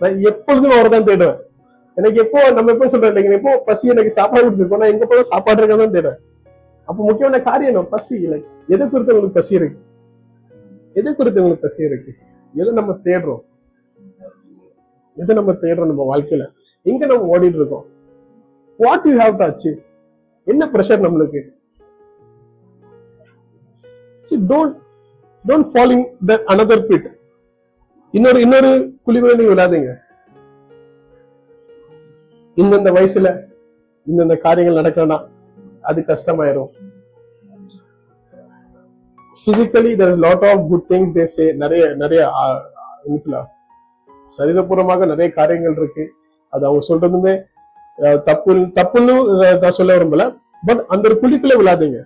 நான் 0.02 0.18
எப்பொழுதும் 0.30 0.76
அவரை 0.76 0.90
தான் 0.96 1.08
தேடுவேன். 1.10 1.40
எனக்கு 1.98 2.18
எப்போ 2.24 2.40
நம்ம 2.58 2.72
எப்போ 2.74 2.88
சொல்றேன் 2.94 3.12
இல்லைங்க 3.12 3.38
எப்போ 3.40 3.52
பசி 3.68 3.92
எனக்கு 3.94 4.12
சாப்பாடு 4.20 4.44
கொடுத்துருக்கோம். 4.46 4.82
நான் 4.84 4.94
எங்க 4.94 5.06
போதும் 5.12 5.30
சாப்பாடு 5.34 5.60
இருக்க 5.62 5.78
தான் 5.84 5.96
தேடுவேன். 5.98 6.20
அப்போ 6.88 7.02
முக்கியமான 7.10 7.40
காரியம் 7.50 7.76
நம்ம 7.78 7.90
பசி 7.96 8.14
இல்லை 8.26 8.40
எதை 8.74 8.84
குறித்து 8.92 9.14
உங்களுக்கு 9.14 9.38
பசி 9.40 9.54
இருக்கு? 9.60 9.82
எதை 11.00 11.12
குறித்து 11.20 11.42
உங்களுக்கு 11.42 11.66
பசி 11.68 11.82
இருக்கு? 11.90 12.12
எதை 12.54 12.72
நம்ம 12.80 12.92
தேடுறோம்? 13.08 13.44
எதை 15.18 15.34
நம்ம 15.40 15.52
தேடுறோம் 15.64 15.92
நம்ம 15.92 16.06
வாழ்க்கையில? 16.12 16.46
எங்க 16.92 17.06
நம்ம 17.12 17.28
ஓடிட்டு 17.34 17.60
இருக்கோம்? 17.62 17.86
What 18.80 19.08
you 19.10 19.16
have 19.24 19.36
to 19.42 19.46
achieve 19.50 19.78
என்ன 20.48 20.66
ப்ரெஷர் 20.74 21.04
நம்மளுக்கு? 21.06 21.42
Don't 24.52 24.76
don't 25.46 25.70
falling 25.74 26.06
the 26.30 26.42
another 26.54 26.86
bit 26.90 27.08
இன்னொரு 28.14 28.40
இன்னொரு 28.46 28.70
குழிவுல 29.06 29.36
நீங்க 29.38 29.52
விடாதீங்க. 29.54 29.92
இந்தந்த 32.58 32.90
வயசுல 32.98 33.30
இந்தந்த 34.12 34.36
காரியங்கள் 34.46 34.80
நடக்கலனா 34.80 35.18
அது 35.90 36.00
கஷ்டமாயிரும். 36.12 36.70
Physically 39.44 39.92
there 40.00 40.12
is 40.14 40.24
lot 40.26 40.46
of 40.52 40.64
good 40.72 40.88
things 40.94 41.14
they 41.18 41.26
say 41.36 41.46
நிறைய 41.64 41.84
நிறைய 42.04 42.22
சரீரபூர்வமாக 44.38 45.06
நிறைய 45.12 45.28
காரியங்கள் 45.40 45.78
இருக்கு. 45.82 46.06
அது 46.54 46.64
அவங்க 46.68 46.84
சொல்றதுமே 46.90 47.34
தப்பு 48.30 48.52
தப்புன்னு 48.80 49.14
நான் 49.62 49.78
சொல்ல 49.80 49.98
விரும்பல. 49.98 50.26
பட் 50.68 50.84
அந்த 50.94 51.04
ஒரு 51.10 51.18
குழிக்குள்ள 51.22 51.56
விழாதீங்க. 51.62 52.00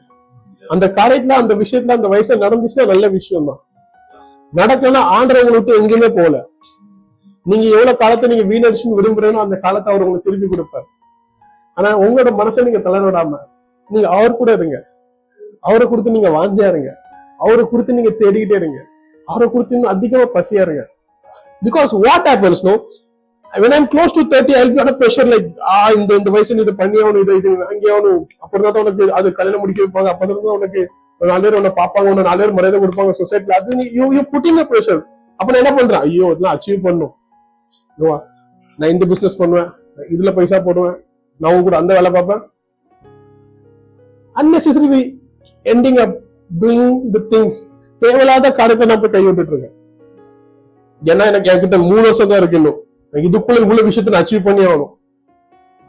அந்த 0.76 0.86
காரியத்துல 1.00 1.42
அந்த 1.44 1.54
விஷயத்துல 1.64 1.98
அந்த 2.00 2.10
வயசுல 2.14 2.42
நடந்துச்சுன்னா 2.46 2.92
நல்ல 2.94 3.08
விஷயம் 3.18 3.50
தான் 3.52 3.62
நடக்கலன்னா 4.60 5.02
ஆண்டவங்களை 5.18 5.56
விட்டு 5.58 5.78
எங்கேயுமே 5.82 6.10
போகல. 6.18 6.38
நீங்க 7.46 7.66
எவ்வளவு 7.76 8.00
காலத்தை 8.02 8.26
நீங்க 8.32 8.44
வீணடிச்சுன்னு 8.52 8.98
விரும்புறீங்களோ 9.00 9.44
அந்த 9.46 9.58
காலத்தை 9.66 9.90
அவர் 9.94 10.04
உங்களுக்கு 10.06 10.28
திருப்பி 10.28 10.48
கொடுப்பார். 10.48 10.88
ஆனா 11.78 11.90
உங்களோட 12.06 12.32
மனசை 12.40 12.64
நீங்க 12.68 12.82
தளர 12.88 13.02
விடாம 13.08 13.40
நீங்க 13.90 14.08
அவர் 14.18 14.40
கூட 14.40 14.52
இருங்க. 14.58 14.78
அவரை 15.70 15.86
கொடுத்து 15.88 16.16
நீங்க 16.16 16.30
வாஞ்சியா 16.38 16.68
இருங்க. 16.74 16.92
அவரை 17.46 17.64
கொடுத்து 17.72 17.98
நீங்க 17.98 18.12
தேடிக்கிட்டே 18.22 18.58
இருங்க. 18.62 18.80
அவரை 19.28 19.48
கொடுத்து 19.50 19.76
இன்னும் 19.78 19.94
அதிகமா 19.94 20.26
பசியா 20.38 20.62
இருங்க. 20.68 20.84
Because 21.66 21.92
what 22.06 22.30
happens 22.32 22.64
no 22.68 22.74
when 23.60 23.74
I'm 23.76 23.86
close 23.94 24.12
to 24.18 24.22
30 24.24 24.54
I'll 24.58 24.70
be 24.74 24.80
under 24.82 24.94
pressure 25.00 25.26
like 25.32 25.48
ah 25.72 25.74
இந்த 25.96 26.12
இந்த 26.20 26.30
வயசுல 26.34 26.64
இது 26.66 26.74
பண்ணி 26.82 26.98
ஆகணும் 27.04 27.22
இது 27.24 27.34
இது 27.40 27.50
வாங்கி 27.62 27.88
ஆகணும். 27.94 28.22
அப்புறம் 28.44 28.66
தான் 28.66 28.84
உனக்கு 28.84 29.04
அது 29.18 29.28
கல்யாணம் 29.40 29.62
முடிக்க 29.64 29.80
வைப்பாங்க. 29.86 30.10
அப்பதான் 30.14 30.46
தான் 30.50 30.58
உனக்கு 30.60 30.82
ஒரு 31.22 31.30
நாலு 31.32 31.44
பேர் 31.46 31.58
உன்னை 31.60 31.72
பார்ப்பாங்க 31.80 32.12
உன்னை 32.12 32.24
நாலு 32.30 32.42
பேர் 32.42 32.56
மரியாதை 32.58 32.80
கொடுப்பாங்க 32.84 33.14
சொசைட்டில 33.22 33.58
அது 33.60 33.78
நீ 33.80 33.86
யூ 33.98 34.06
யூ 34.18 34.22
புட்டிங் 34.34 34.60
ப்ரெஷர் 34.72 35.02
அப்ப 35.40 35.48
நான் 35.52 35.62
என்ன 35.64 35.74
பண்றேன்? 35.80 36.04
ஐயோ 36.08 36.28
இதெல்லாம் 36.34 36.56
அச்சீவ் 36.58 36.86
பண்ணும் 36.88 37.14
நான் 38.80 38.94
இந்த 38.96 39.06
பிசினஸ் 39.12 39.40
பண்ணுவேன். 39.42 39.70
இதுல 40.14 40.32
பைசா 40.38 40.60
போடுவேன். 40.68 40.98
நான் 41.40 41.52
உங்க 41.54 41.66
கூட 41.68 41.78
அந்த 41.82 41.92
வேலை 41.98 42.12
பார்ப்பேன். 42.16 42.42
Unnecessary 44.36 44.88
we 44.94 45.02
ending 45.66 46.00
up 46.04 46.16
doing 46.62 46.94
the 47.16 47.22
things 47.34 47.60
தேவையில்லாத 48.02 48.52
காரியத்தை 48.60 48.88
நான் 48.92 49.02
போய் 49.04 49.14
கை 49.16 49.24
விட்டுட்டு 49.26 49.54
இருக்கேன். 49.54 49.76
ஏன்னா 51.02 51.26
எனக்கு 51.32 51.52
என்கிட்ட 51.54 51.78
மூணு 51.90 52.06
வருஷம் 52.08 52.32
தான் 52.32 52.42
இருக்கு 52.44 52.60
இன்னும். 52.62 52.80
இதுக்குள்ள 53.14 53.60
இவ்வளவு 53.64 53.88
விஷயத்த 53.88 54.14
நான் 54.14 54.24
அச்சீவ் 54.24 54.48
பண்ணி 54.48 54.64
ஆகணும். 54.66 54.92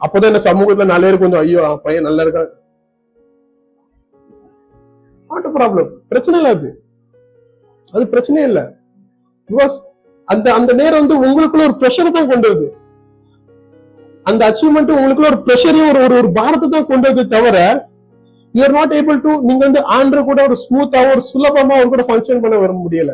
அப்பதான் 0.01 0.31
இந்த 0.31 0.41
சமூகத்துல 0.49 0.85
நல்ல 0.85 1.07
இருக்கும். 1.07 1.31
கொஞ்சம் 1.31 1.45
ஐயோ 1.47 1.79
பையன் 1.83 2.07
நல்லா 2.07 2.23
இருக்கான். 2.25 2.49
நாட் 5.29 5.47
ப்ராப்ளம் 5.57 5.89
பிரச்சனை 6.11 6.37
இல்ல 6.39 6.49
அது. 6.57 6.69
அது 7.93 8.03
பிரச்சனையே 8.13 8.45
இல்ல. 8.49 8.61
பிகாஸ் 9.49 9.75
அந்த 10.27 10.53
அந்த 10.53 10.71
நேரம் 10.73 11.01
வந்து 11.01 11.15
உங்களுக்குள்ள 11.25 11.63
ஒரு 11.69 11.77
ப்ரெஷரை 11.81 12.11
தான் 12.17 12.29
கொண்டு 12.31 12.47
வருது. 12.49 12.67
அந்த 14.29 14.41
அச்சீவ்மெண்ட் 14.49 14.91
உங்களுக்குள்ள 14.97 15.31
ஒரு 15.31 15.39
ப்ரெஷரையும் 15.47 15.89
ஒரு 15.91 15.99
ஒரு 16.05 16.15
ஒரு 16.21 16.29
பாரத்தை 16.37 16.67
தான் 16.69 16.89
கொண்டு 16.91 17.07
வருது 17.07 17.23
தவிர 17.35 17.57
யூஆர் 18.53 18.75
நாட் 18.77 18.93
ஏபிள் 18.99 19.21
டு 19.25 19.31
நீங்க 19.47 19.61
வந்து 19.65 19.81
ஆண்ட்ரு 19.97 20.21
கூட 20.23 20.39
ஒரு 20.47 20.57
ஸ்மூத்தாவோ 20.63 21.11
ஒரு 21.15 21.23
சுலபமா 21.29 21.77
ஒரு 21.81 21.89
கூட 21.93 22.03
ஃபங்க்ஷன் 22.09 22.43
பண்ண 22.43 22.57
வர 22.63 22.73
முடியல. 22.83 23.13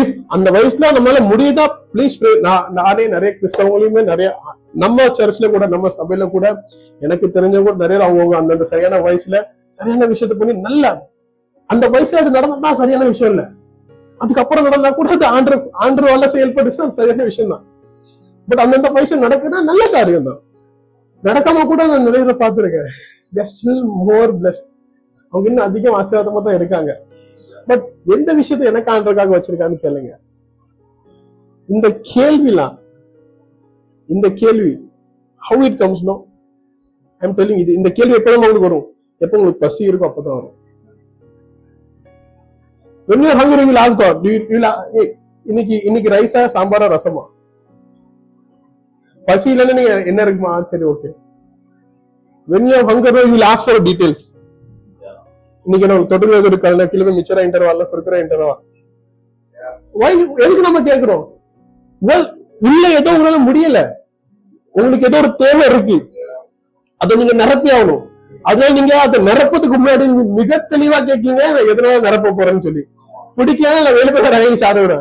இஃப் 0.00 0.12
அந்த 0.28 0.48
வயசுல 0.50 0.90
நம்மளால 0.96 1.22
முடியுதா 1.30 1.64
ப்ளீஸ் 1.94 2.14
நானே 2.78 3.04
நிறைய 3.14 3.30
கிறிஸ்தவங்களையுமே 3.38 4.02
நிறைய 4.04 4.28
நம்ம 4.82 5.06
சர்ச்ல 5.18 5.48
கூட 5.54 5.64
நம்ம 5.72 5.90
சபையில 5.96 6.26
கூட 6.30 6.46
எனக்கு 7.00 7.26
தெரிஞ்ச 7.34 7.56
கூட 7.64 7.74
நிறைய 7.82 7.98
அவங்க 8.06 8.36
அந்தந்த 8.40 8.66
சரியான 8.70 9.00
வயசுல 9.06 9.38
சரியான 9.78 10.08
விஷயத்த 10.12 10.36
பண்ணி 10.40 10.54
நல்ல 10.66 10.84
அந்த 11.70 11.84
வயசுல 11.92 12.22
அது 12.22 12.36
நடந்ததுதான் 12.36 12.78
சரியான 12.80 13.04
விஷயம் 13.10 13.32
இல்ல. 13.32 13.42
அதுக்கப்புறம் 14.20 14.66
நடந்தா 14.68 14.90
கூட 14.92 15.08
அது 15.14 15.26
ஆண்டு 15.36 15.54
ஆண்டுவால 15.84 16.26
செயல்பட்டுச்சு 16.34 16.82
அது 16.84 16.98
சரியான 16.98 17.24
விஷயம் 17.30 17.52
தான் 17.52 17.64
பட் 18.48 18.62
அந்தந்த 18.64 18.88
வயசுல 18.94 19.22
நடக்குதா? 19.24 19.58
நல்ல 19.70 19.82
காரியம் 19.94 20.26
தான் 20.28 20.40
நடக்காம 21.22 21.64
கூட 21.70 21.82
நான் 21.86 22.06
நிறைய 22.08 22.22
பேரை 22.22 22.36
பார்த்திருக்கேன். 22.38 22.88
ஸ்டில் 23.50 23.78
மோர் 24.06 24.32
பிளஸ்ட் 24.38 24.68
அவங்க 25.32 25.46
இன்னும் 25.50 25.66
அதிகம் 25.68 25.96
ஆசீர்வாதமா 25.98 26.40
தான் 26.46 26.56
இருக்காங்க. 26.58 26.90
பட் 27.68 27.84
எந்த 28.16 28.30
விஷயத்த 28.40 28.70
எனக்கு 28.70 28.90
ஆண்டருக்காக 28.94 29.30
வச்சிருக்கான்னு 29.36 29.78
கேளுங்க. 29.84 30.10
இந்த 31.68 31.88
கேள்விலாம் 32.14 32.76
இந்த 34.08 34.28
கேள்வி 34.40 34.72
how 35.42 35.64
it 35.68 35.78
comes 35.82 36.02
no 36.10 36.14
I'm 37.22 37.36
telling 37.38 37.60
இது 37.64 37.72
இந்த 37.78 37.90
கேள்வி 37.98 38.14
எப்போ 38.18 38.34
உங்களுக்கு 38.36 38.66
வரும்? 38.68 38.86
எப்போ 39.20 39.36
உங்களுக்கு 39.38 39.64
பசி 39.66 39.82
இருக்கும் 39.90 40.10
அப்பதான் 40.10 40.38
வரும். 40.40 40.56
When 43.08 43.22
you 43.22 43.30
are 43.30 43.38
hungry 43.40 43.62
you 43.68 43.76
ask 43.76 43.94
god 44.00 44.16
do 44.24 44.28
you, 44.32 44.40
hey, 44.94 45.06
இன்னைக்கு 45.46 45.74
இன்னைக்கு 45.88 46.08
ரைஸா 46.14 46.40
சாம்பாரா 46.56 46.86
ரசமா? 46.94 47.22
பசி 49.26 49.48
இல்லைன்னு 49.52 49.76
நீங்க 49.78 49.92
என்ன 50.10 50.20
இருக்குமா? 50.26 50.52
சரி 50.72 50.84
okay 50.92 51.10
when 52.48 52.62
you 52.68 52.74
have 52.78 52.88
hunger 52.90 53.12
you 53.32 53.42
ask 53.52 53.64
for 53.68 53.76
details. 53.88 54.20
இன்னைக்கு 55.66 55.88
நம்ம 55.90 56.06
தொடர்பு 56.12 56.36
எது 56.38 56.48
இருக்காது 56.52 56.84
கிலோ 56.92 57.12
மிச்சரா 57.18 57.42
இன்டர்வால் 57.46 57.82
இருக்கிற 57.96 58.16
இன்டர்வால் 58.22 58.60
எதுக்கு 60.44 60.66
நம்ம 60.68 60.80
கேட்கிறோம் 60.88 61.24
உள்ள 62.66 62.88
ஏதோ 62.98 63.10
உங்களால 63.16 63.38
முடியல. 63.48 63.78
உங்களுக்கு 64.70 65.06
ஏதோ 65.06 65.18
ஒரு 65.18 65.30
தேவை 65.42 65.64
இருக்கு. 65.72 65.96
அதை 66.96 67.16
நீங்க 67.16 67.34
நிரப்பி 67.42 67.70
ஆகணும். 67.70 68.02
அதனால 68.42 68.72
நீங்க 68.78 69.00
அதை 69.00 69.16
நிரப்பதுக்கு 69.28 69.76
முன்னாடி 69.82 70.04
மிக 70.38 70.66
தெளிவா 70.70 70.98
கேட்கீங்க 71.08 71.42
நான் 71.54 71.68
எதனால 71.72 72.00
நிரப்ப 72.06 72.34
போறேன்னு 72.38 72.62
சொல்லி. 72.62 72.82
பிடிக்கல 73.36 73.82
நான் 73.86 73.98
வெளியே 73.98 74.12
போய் 74.12 74.34
ரகை 74.36 74.98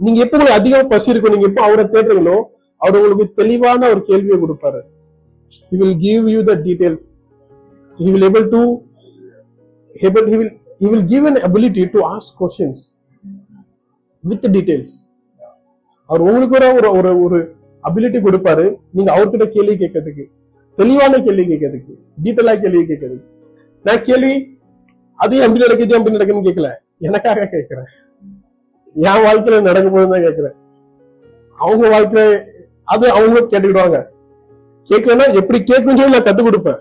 நீங்க 0.00 0.20
எப்ப 0.24 0.36
உங்களுக்கு 0.36 0.60
அதிகமா 0.60 0.82
பசி 0.88 1.10
இருக்கும் 1.10 1.32
நீங்க 1.32 1.46
எப்போ 1.46 1.62
அவரை 1.62 1.84
தேடுறீங்களோ 1.84 2.36
அவர் 2.76 2.96
உங்களுக்கு 2.96 3.32
தெளிவான 3.34 3.88
ஒரு 3.88 4.02
கேள்வியை 4.02 4.38
கொடுப்பாரு. 4.42 4.80
He 5.70 5.96
give 6.04 6.28
you 6.28 6.42
the 6.42 6.54
the 6.54 6.60
details. 6.66 7.02
He 7.98 8.08
will 8.14 8.24
able 8.28 8.46
to 8.54 8.60
he 10.02 10.08
will 10.12 10.52
he 10.80 10.88
will 10.90 11.04
give 11.04 11.26
an 11.26 11.40
ability 11.46 11.84
to 11.90 11.98
ask 12.08 12.34
questions 12.40 12.82
with 14.22 14.46
details 14.46 14.96
அவர் 16.06 16.20
உங்களுக்கு 16.20 16.74
ஒரு 16.74 16.80
ஒரு 16.80 16.90
ஒரு 16.90 17.22
ஒரு 17.22 17.54
அபிலிட்டி 17.82 18.18
கொடுப்பாரு. 18.18 18.76
நீங்க 18.92 19.16
அவர்கிட்ட 19.16 19.46
கேள்வி 19.46 19.76
கேட்கறதுக்கு 19.76 20.24
தெளிவான 20.76 21.22
கேள்வி 21.22 21.46
கேட்கறதுக்கு 21.46 21.94
டீட்டெயிலா 22.22 22.60
கேள்வி 22.60 22.82
கேட்கறதுக்கு. 22.82 23.24
நான் 23.82 24.02
கேள்வி 24.02 24.58
அதையும் 25.14 25.46
எப்படி 25.46 25.66
நடக்குது 25.66 25.96
எப்படி 25.96 26.16
நடக்குதுன்னு 26.16 26.52
கேட்கல. 26.52 26.74
எனக்காக 26.98 27.46
கேட்கிறேன். 27.46 27.84
என் 28.94 29.24
வாழ்க்கையில 29.24 29.62
நடக்க 29.62 29.90
போதுதான் 29.90 30.10
தான் 30.10 30.22
கேட்கிறேன். 30.22 30.52
அவங்க 31.56 32.00
வாழ்க்கையில 32.00 32.46
அது 32.84 33.10
அவங்க 33.10 33.40
கேட்டுக்கிடுவாங்க. 33.40 34.04
கேட்கலன்னா 34.90 35.34
எப்படி 35.34 35.58
கேட்கணும்னு 35.58 35.96
சொல்லி 35.96 36.10
நான் 36.10 36.22
கத்துக் 36.22 36.48
கொடுப்பேன். 36.48 36.78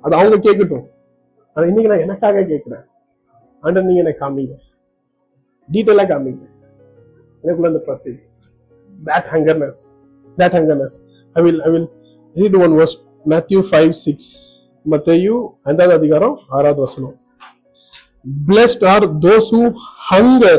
அது 0.00 0.16
அவங்க 0.16 0.36
கேட்கட்டும். 0.36 0.86
ஆனா 1.54 1.66
இன்னைக்கு 1.66 1.92
நான் 1.92 2.02
எனக்காக 2.02 2.44
கேட்கிறேன். 2.44 2.84
ஆண்டர் 3.62 3.82
நீங்க 3.82 4.00
எனக்கு 4.00 4.26
காமிங்க. 4.26 4.69
டீட்டெயிலா 5.69 6.05
காமிங்க 6.11 6.43
எனக்குள்ள 7.43 7.69
அந்த 7.71 7.83
பசி 7.89 8.13
that 9.07 9.25
hungerness 9.33 9.77
that 10.37 10.53
hungerness 10.57 10.93
i 11.35 11.41
will 11.45 11.59
i 11.67 11.71
will 11.73 11.87
read 12.35 12.53
one 12.65 12.73
verse 12.79 12.95
matthew 13.33 13.61
5 13.79 13.97
6 14.13 14.29
மத்தேயு 14.85 15.35
ஐந்தாவது 15.71 15.95
அதிகாரம் 15.99 16.35
ஆறாவது 16.57 16.81
வசனம் 16.85 17.15
blessed 18.49 18.83
are 18.93 19.05
those 19.25 19.47
who 19.53 19.63
hunger 20.09 20.57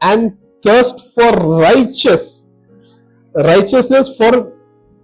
and 0.00 0.22
thirst 0.62 0.96
for 1.14 1.30
righteous 1.68 2.24
righteousness 3.34 4.08
for 4.18 4.32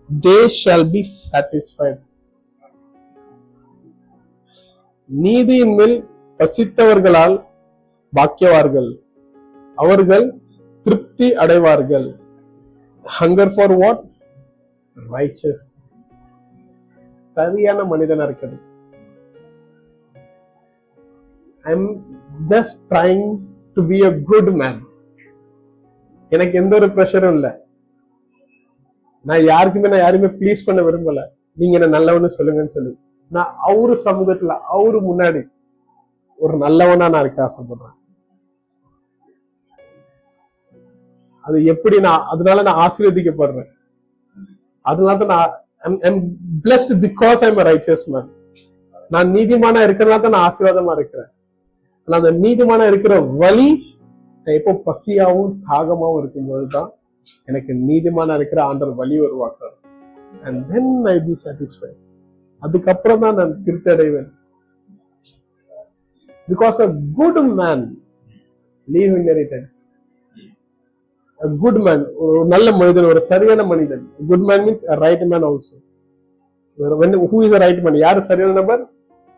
they 0.08 0.42
shall 0.60 0.84
be 0.96 1.02
satisfied 1.24 1.98
நீதியின் 5.10 5.74
மேல் 5.78 5.96
பசித்தவர்களால் 6.40 7.36
பாக்கியவார்கள் 8.12 8.90
அவர்கள் 9.83 10.25
திருப்தி 10.85 11.27
அடைவார்கள். 11.43 12.07
ஹங்கர் 13.05 13.53
ஃபார் 13.55 13.73
வாட் 13.81 14.01
ரைச்சஸ்னஸ் 15.13 15.93
சரியான 17.35 17.79
மனிதனா 17.91 18.23
இருக்கிறது. 18.27 18.57
I 21.65 21.71
am 21.77 21.89
just 22.51 22.77
trying 22.91 23.25
to 23.77 23.83
be 23.91 23.99
a 24.09 24.11
good 24.31 24.51
man 24.61 24.79
எனக்கு 26.31 26.55
எந்த 26.61 26.73
ஒரு 26.79 26.87
ப்ரெஷரும் 26.95 27.35
இல்லை. 27.37 27.51
நான் 29.25 29.43
யாருக்குமே 29.43 29.87
நான் 29.91 30.05
யாருமே 30.05 30.27
ப்ளீஸ் 30.39 30.65
பண்ண 30.67 30.79
விரும்பல. 30.81 31.21
நீங்க 31.59 31.75
என்ன 31.77 31.89
நல்லவன்னு 31.97 32.35
சொல்லுங்கன்னு 32.37 32.75
சொல்லி. 32.77 32.93
நான் 33.31 33.51
அவரு 33.69 33.93
சமூகத்துல 34.05 34.55
அவரு 34.75 34.99
முன்னாடி 35.09 35.41
ஒரு 36.39 36.55
நல்லவனா 36.63 37.05
நான் 37.09 37.23
இருக்க 37.25 37.49
ஆசைப்படுறேன். 37.49 37.95
அது 41.45 41.57
எப்படி 41.73 41.97
நான் 42.07 42.25
அதனால 42.33 42.63
நான் 42.67 42.81
ஆசீர்வதிக்கப்படுறேன். 42.85 43.69
அதனால 44.85 45.15
தான் 45.21 45.31
நான் 45.35 45.51
I'm 46.09 46.21
blessed 46.65 46.93
because 47.05 47.43
I'm 47.47 47.61
righteous 47.69 48.05
man 48.13 48.29
நான் 49.11 49.29
நீதிமானா 49.35 49.81
இருக்கிறனால 49.87 50.21
தான் 50.21 50.35
நான் 50.35 50.47
ஆசீர்வாதமா 50.49 50.93
இருக்கிறேன். 50.97 51.29
ஆனா 52.07 52.15
அந்த 52.21 52.31
நீதிமானா 52.43 52.85
இருக்கிற 52.91 53.13
வழி 53.41 53.67
நான் 54.47 54.57
எப்போ 54.59 54.73
பசியாவும் 54.87 55.53
தாகமாவும் 55.67 56.19
இருக்கும்போது 56.21 56.65
தான் 56.75 56.89
எனக்கு 57.47 57.71
நீதிமானா 57.87 58.33
இருக்கிற 58.39 58.59
ஆண்டர் 58.69 58.91
வழி 58.99 59.15
உருவாக்குறார் 59.27 59.75
and 60.45 60.59
then 60.71 60.91
I 61.07 61.17
be 61.27 61.35
satisfied 61.43 61.99
அதுக்கப்புறம் 62.61 63.23
தான் 63.23 63.37
நான் 63.39 63.53
திருப்தி 63.65 63.89
அடைவேன் 63.93 64.29
because 66.47 66.77
a 66.85 66.89
good 67.19 67.41
man 67.61 67.83
leave 68.87 69.13
inheritance 69.17 69.77
a 71.39 71.47
good 71.61 71.77
ஒரு 72.25 72.41
நல்ல 72.53 72.67
மனிதன் 72.79 73.07
ஒரு 73.11 73.21
சரியான 73.31 73.61
மனிதன். 73.71 74.03
Good 74.29 74.45
man 74.49 74.63
means 74.67 74.85
right 75.03 75.25
man 75.31 75.45
also 75.47 75.75
who 77.31 77.39
is 77.45 77.55
a 77.57 77.59
right 77.65 77.81
man 77.85 77.97
யார் 78.05 78.19
சரியான 78.29 78.53
நபர்? 78.59 78.81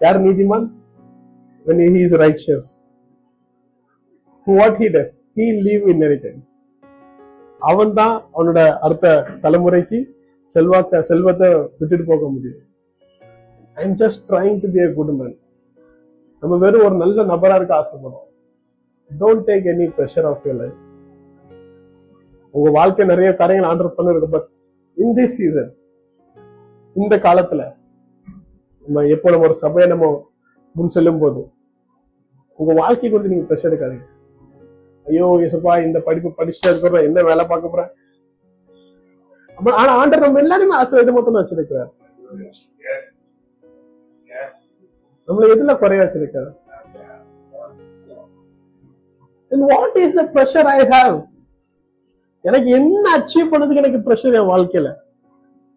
யார் 0.01 0.19
நீதிமான்? 0.27 0.67
When 1.65 1.79
he 1.95 2.01
is 2.07 2.13
righteous. 2.23 2.65
What 4.47 4.73
he 4.81 4.87
does 4.97 5.11
he 5.37 5.45
leave 5.65 5.83
inheritance. 5.93 6.47
அவன் 7.69 7.91
தான் 7.99 8.15
அவனோட 8.35 8.59
அடுத்த 8.85 9.05
தலைமுறைக்கு 9.43 9.99
செல்வாக்க 10.53 10.99
செல்வத்தை 11.09 11.49
விட்டுட்டு 11.79 12.05
போக 12.11 12.23
முடியும். 12.35 12.61
I 13.77 13.83
am 13.87 13.97
just 14.03 14.21
trying 14.31 14.57
to 14.63 14.69
be 14.75 14.81
a 14.85 14.89
good 14.99 15.13
man 15.21 15.35
நம்ம 16.43 16.57
வெறும் 16.63 16.85
ஒரு 16.87 16.95
நல்ல 17.03 17.25
நபரா 17.31 17.55
இருக்க 17.59 17.73
ஆசைப்படுறோம். 17.81 18.27
Don't 19.11 19.43
take 19.49 19.67
any 19.73 19.87
pressure 19.97 20.27
of 20.31 20.45
your 20.47 20.59
life 20.63 20.81
உங்க 22.55 22.69
வாழ்க்கை 22.77 23.05
நிறைய 23.11 23.29
காரியங்கள் 23.41 23.69
ஆண்டர் 23.71 23.95
பண்ணிருக்கு 23.97 24.29
பட் 24.35 24.47
இன் 25.03 25.15
திஸ் 25.17 25.35
சீசன் 25.39 25.71
இந்த 26.95 27.15
காலத்துல 27.25 27.61
நம்ம 28.85 29.03
எப்போ 29.15 29.31
நம்ம 29.33 29.47
ஒரு 29.49 29.57
சபையை 29.63 29.87
நம்ம 29.93 30.05
முன் 30.75 30.93
செல்லும் 30.95 31.21
போது 31.23 31.41
உங்க 32.59 32.71
வாழ்க்கை 32.81 33.07
குறித்து 33.07 33.31
நீங்க 33.33 33.47
பிரச்சனை 33.49 33.69
எடுக்காதீங்க. 33.69 34.05
ஐயோ 35.07 35.25
இசப்பா 35.45 35.73
இந்த 35.87 35.99
படிப்பு 36.07 36.29
படிச்சுட்டு 36.37 36.69
இருக்கிறோம் 36.71 37.05
என்ன 37.07 37.23
வேலை 37.29 37.43
பார்க்க 37.51 37.73
போறேன்? 37.73 37.91
ஆனா 39.81 39.91
ஆண்டர் 40.01 40.23
நம்ம 40.25 40.41
எல்லாருமே 40.45 40.77
ஆசீர்வாதம் 40.79 41.17
மொத்தம் 41.17 41.37
வச்சிருக்கிறார். 41.39 41.91
நம்மள 45.27 45.45
எதுல 45.53 45.75
குறைய 45.83 46.01
வச்சிருக்கிறார்? 46.03 46.51
What 49.51 49.71
what 49.71 49.95
is 50.03 50.11
the 50.19 50.25
pressure 50.35 50.65
I 50.77 50.81
have? 50.93 51.15
எனக்கு 52.47 52.69
என்ன 52.79 53.03
அச்சீவ் 53.17 53.51
பண்ணதுக்கு 53.51 53.81
எனக்கு 53.83 53.99
ப்ரெஷர் 54.05 54.37
என் 54.39 54.51
வாழ்க்கையில? 54.53 54.89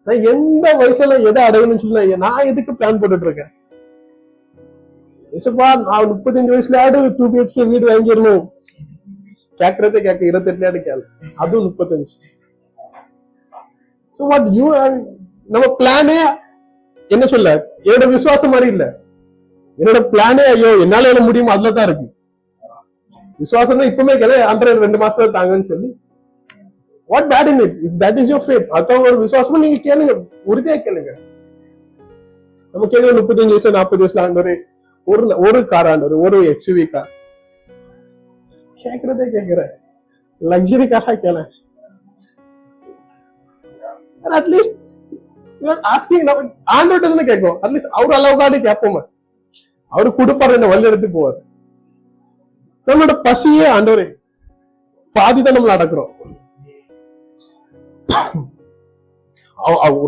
நான் 0.07 0.23
எந்த 0.31 0.67
வயசுல 0.79 1.17
எதை 1.29 1.41
அடையணும்னு 1.47 1.83
சொல்ல 1.83 2.17
நான் 2.25 2.47
எதுக்கு 2.51 2.71
பிளான் 2.79 2.99
போட்டுட்டு 3.01 3.27
இருக்கேன்? 3.27 3.51
இசப்பா 5.33 5.67
நான் 5.87 6.09
முப்பத்தஞ்சு 6.11 6.53
வயசுலயாவது 6.53 7.09
டூ 7.17 7.25
பிஹெச்கே 7.33 7.65
வீடு 7.71 7.85
வாங்கிடணும். 7.91 8.43
கேட்கறதே 9.59 9.99
கேட்க 10.05 10.21
இருபத்தெட்டுலயாவது 10.29 10.79
கேளு. 10.87 11.03
அதுவும் 11.43 11.65
முப்பத்தஞ்சு. 11.67 12.13
ஸோ 14.15 14.23
வாட் 14.31 14.49
யூ 14.59 14.65
நம்ம 15.53 15.65
பிளானே 15.79 16.17
என்ன 17.09 17.23
சொல்ல? 17.33 17.49
என்னோட 17.85 18.05
விசுவாசம் 18.15 18.53
மாதிரி 18.53 18.67
இல்ல. 18.73 18.85
என்னோட 19.77 19.99
பிளானே 20.13 20.43
ஐயோ 20.53 20.69
என்னால 20.85 21.09
என்ன 21.13 21.23
முடியுமோ 21.27 21.53
அதுல 21.55 21.71
தான் 21.77 21.87
இருக்கு. 21.89 22.07
விசுவாசம் 23.39 23.79
தான் 23.79 23.89
இப்பவுமே 23.91 24.15
கேளு 24.21 24.35
அன்றரை 24.51 24.73
ரெண்டு 24.85 24.99
மாசத்துல 25.03 25.35
தாங்கன்னு 25.37 25.69
சொல்லி 25.71 25.89
what 27.11 27.29
bad 27.31 27.49
in 27.51 27.61
it 27.65 27.75
if 27.87 27.97
that 28.03 28.19
is 28.21 28.29
your 28.31 28.45
faith 28.45 28.67
மத்தவங்களோட 28.73 29.17
விசுவாசமா 29.23 29.61
நீங்க 29.63 29.79
கேளுங்க 29.87 30.13
உறுதியா 30.51 30.75
கேளுங்க. 30.85 31.11
நம்ம 32.73 32.85
கேட்கிற 32.87 33.13
முப்பத்தஞ்சு 33.17 33.53
வயசுல 33.53 33.73
நாற்பது 33.77 34.03
வயசுல 34.03 34.23
ஆண்டவர் 34.25 34.51
ஒரு 35.07 35.23
ஒரு 35.45 35.59
கார் 35.67 35.87
ஆண்டவர் 35.87 36.21
ஒரு 36.25 36.37
எக்ஸ்யூவி 36.51 36.85
கார் 36.89 37.09
கேக்குறதே 38.79 39.25
கேக்குற 39.33 39.61
லக்ஸரி 40.41 40.85
காரா 40.87 41.13
கேள 41.23 41.39
அட்லீஸ்ட் 44.31 44.75
ஆஸ்கிங் 45.91 46.23
ஆண்டவர்கிட்ட 46.75 47.07
தானே 47.07 47.25
கேட்கும் 47.29 47.57
அட்லீஸ்ட் 47.63 47.91
அவர் 47.97 48.15
அளவுக்காட்டி 48.17 48.59
கேட்போமா? 48.67 49.01
அவரு 49.91 50.09
கொடுப்பாரு 50.17 50.55
என்ன 50.57 50.67
வழி 50.67 50.87
எடுத்து 50.89 51.07
போவார். 51.09 51.37
நம்மளோட 52.87 53.13
பசியே 53.25 53.65
ஆண்டவரே 53.75 54.05
பாதி 55.15 55.41
தான் 55.41 55.57
நம்ம 55.57 55.71
நடக்கிறோம் 58.11 58.49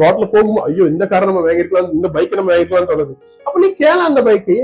ரோட்ல 0.03 0.25
போகும்போது 0.33 0.65
ஐயோ 0.67 0.85
இந்த 0.93 1.03
காரை 1.11 1.25
நம்ம 1.29 1.41
வாங்கிருக்கலாம் 1.47 1.93
இந்த 1.97 2.07
பைக் 2.15 2.37
நம்ம 2.39 2.51
வாங்கிருக்கலாம் 2.51 2.89
தோணுது. 2.91 3.13
அப்ப 3.45 3.55
நீ 3.63 3.69
கேள 3.81 3.97
அந்த 4.09 4.21
பைக்கு 4.27 4.55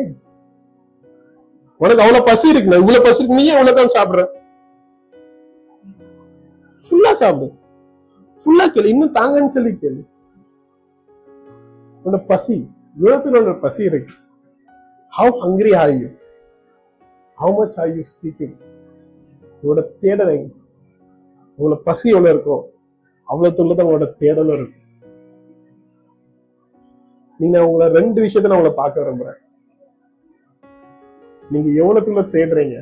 உனக்கு 1.81 2.03
அவ்வளவு 2.03 2.27
பசி 2.29 2.47
இருக்கு 2.51 2.79
இவ்வளவு 2.83 3.05
பசி 3.07 3.19
இருக்கு 3.21 3.39
நீயே 3.39 3.53
இவ்வளவுதான் 3.55 3.95
சாப்பிடுற? 3.97 4.23
ஃபுல்லா 6.83 7.11
சாப்பிடு. 7.21 7.47
ஃபுல்லா 8.37 8.65
கேளு 8.73 8.91
இன்னும் 8.93 9.15
தாங்கன்னு 9.19 9.55
சொல்லி 9.57 9.71
கேளு. 9.83 10.01
உன்னோட 12.05 12.19
பசி 12.31 12.57
உலகத்துல 13.03 13.39
உன்னோட 13.41 13.57
பசி 13.65 13.81
இருக்கு. 13.89 14.13
How 15.13 15.31
hungry 15.43 15.71
are 15.81 15.93
you 15.99 16.09
how 17.37 17.53
much 17.59 17.77
are 17.81 17.93
you 17.95 18.03
seeking 18.15 18.55
உங்களோட 19.53 19.81
தேடலை 20.03 20.37
உங்களோட 21.59 21.77
பசி 21.87 22.05
எவ்வளவு 22.15 22.33
இருக்கோ 22.35 22.57
அவ்வளவு 23.31 23.55
தான் 23.57 23.85
உங்களோட 23.85 24.07
தேடலும் 24.21 24.57
இருக்கு. 24.57 24.77
நீங்க 27.41 27.57
அவங்கள 27.61 27.85
ரெண்டு 27.97 28.19
விஷயத்த 28.23 28.49
நான் 28.49 28.59
உங்களை 28.59 28.73
பார்க்க 28.79 29.03
விரும்புறேன். 29.03 29.39
நீங்க 31.53 31.69
எவ்வளவுக்குள்ள 31.81 32.23
தேடுறீங்க? 32.35 32.77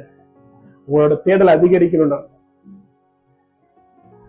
உங்களோட 0.88 1.16
தேடல் 1.28 1.56
அதிகரிக்கணும்னா. 1.56 2.20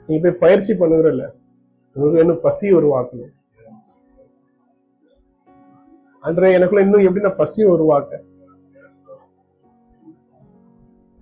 நீங்க 0.09 0.21
போய் 0.25 0.41
பயிற்சி 0.45 0.73
பண்ணுகிறல்ல 0.81 1.25
உங்களுக்கு 1.97 2.23
இன்னும் 2.25 2.45
பசி 2.47 2.67
உருவாக்கணும். 2.79 3.33
அன்றைய 6.29 6.57
எனக்குள்ள 6.59 6.85
இன்னும் 6.85 7.07
எப்படி 7.07 7.25
நான் 7.27 7.41
பசியை 7.43 7.67
உருவாக்க 7.75 8.21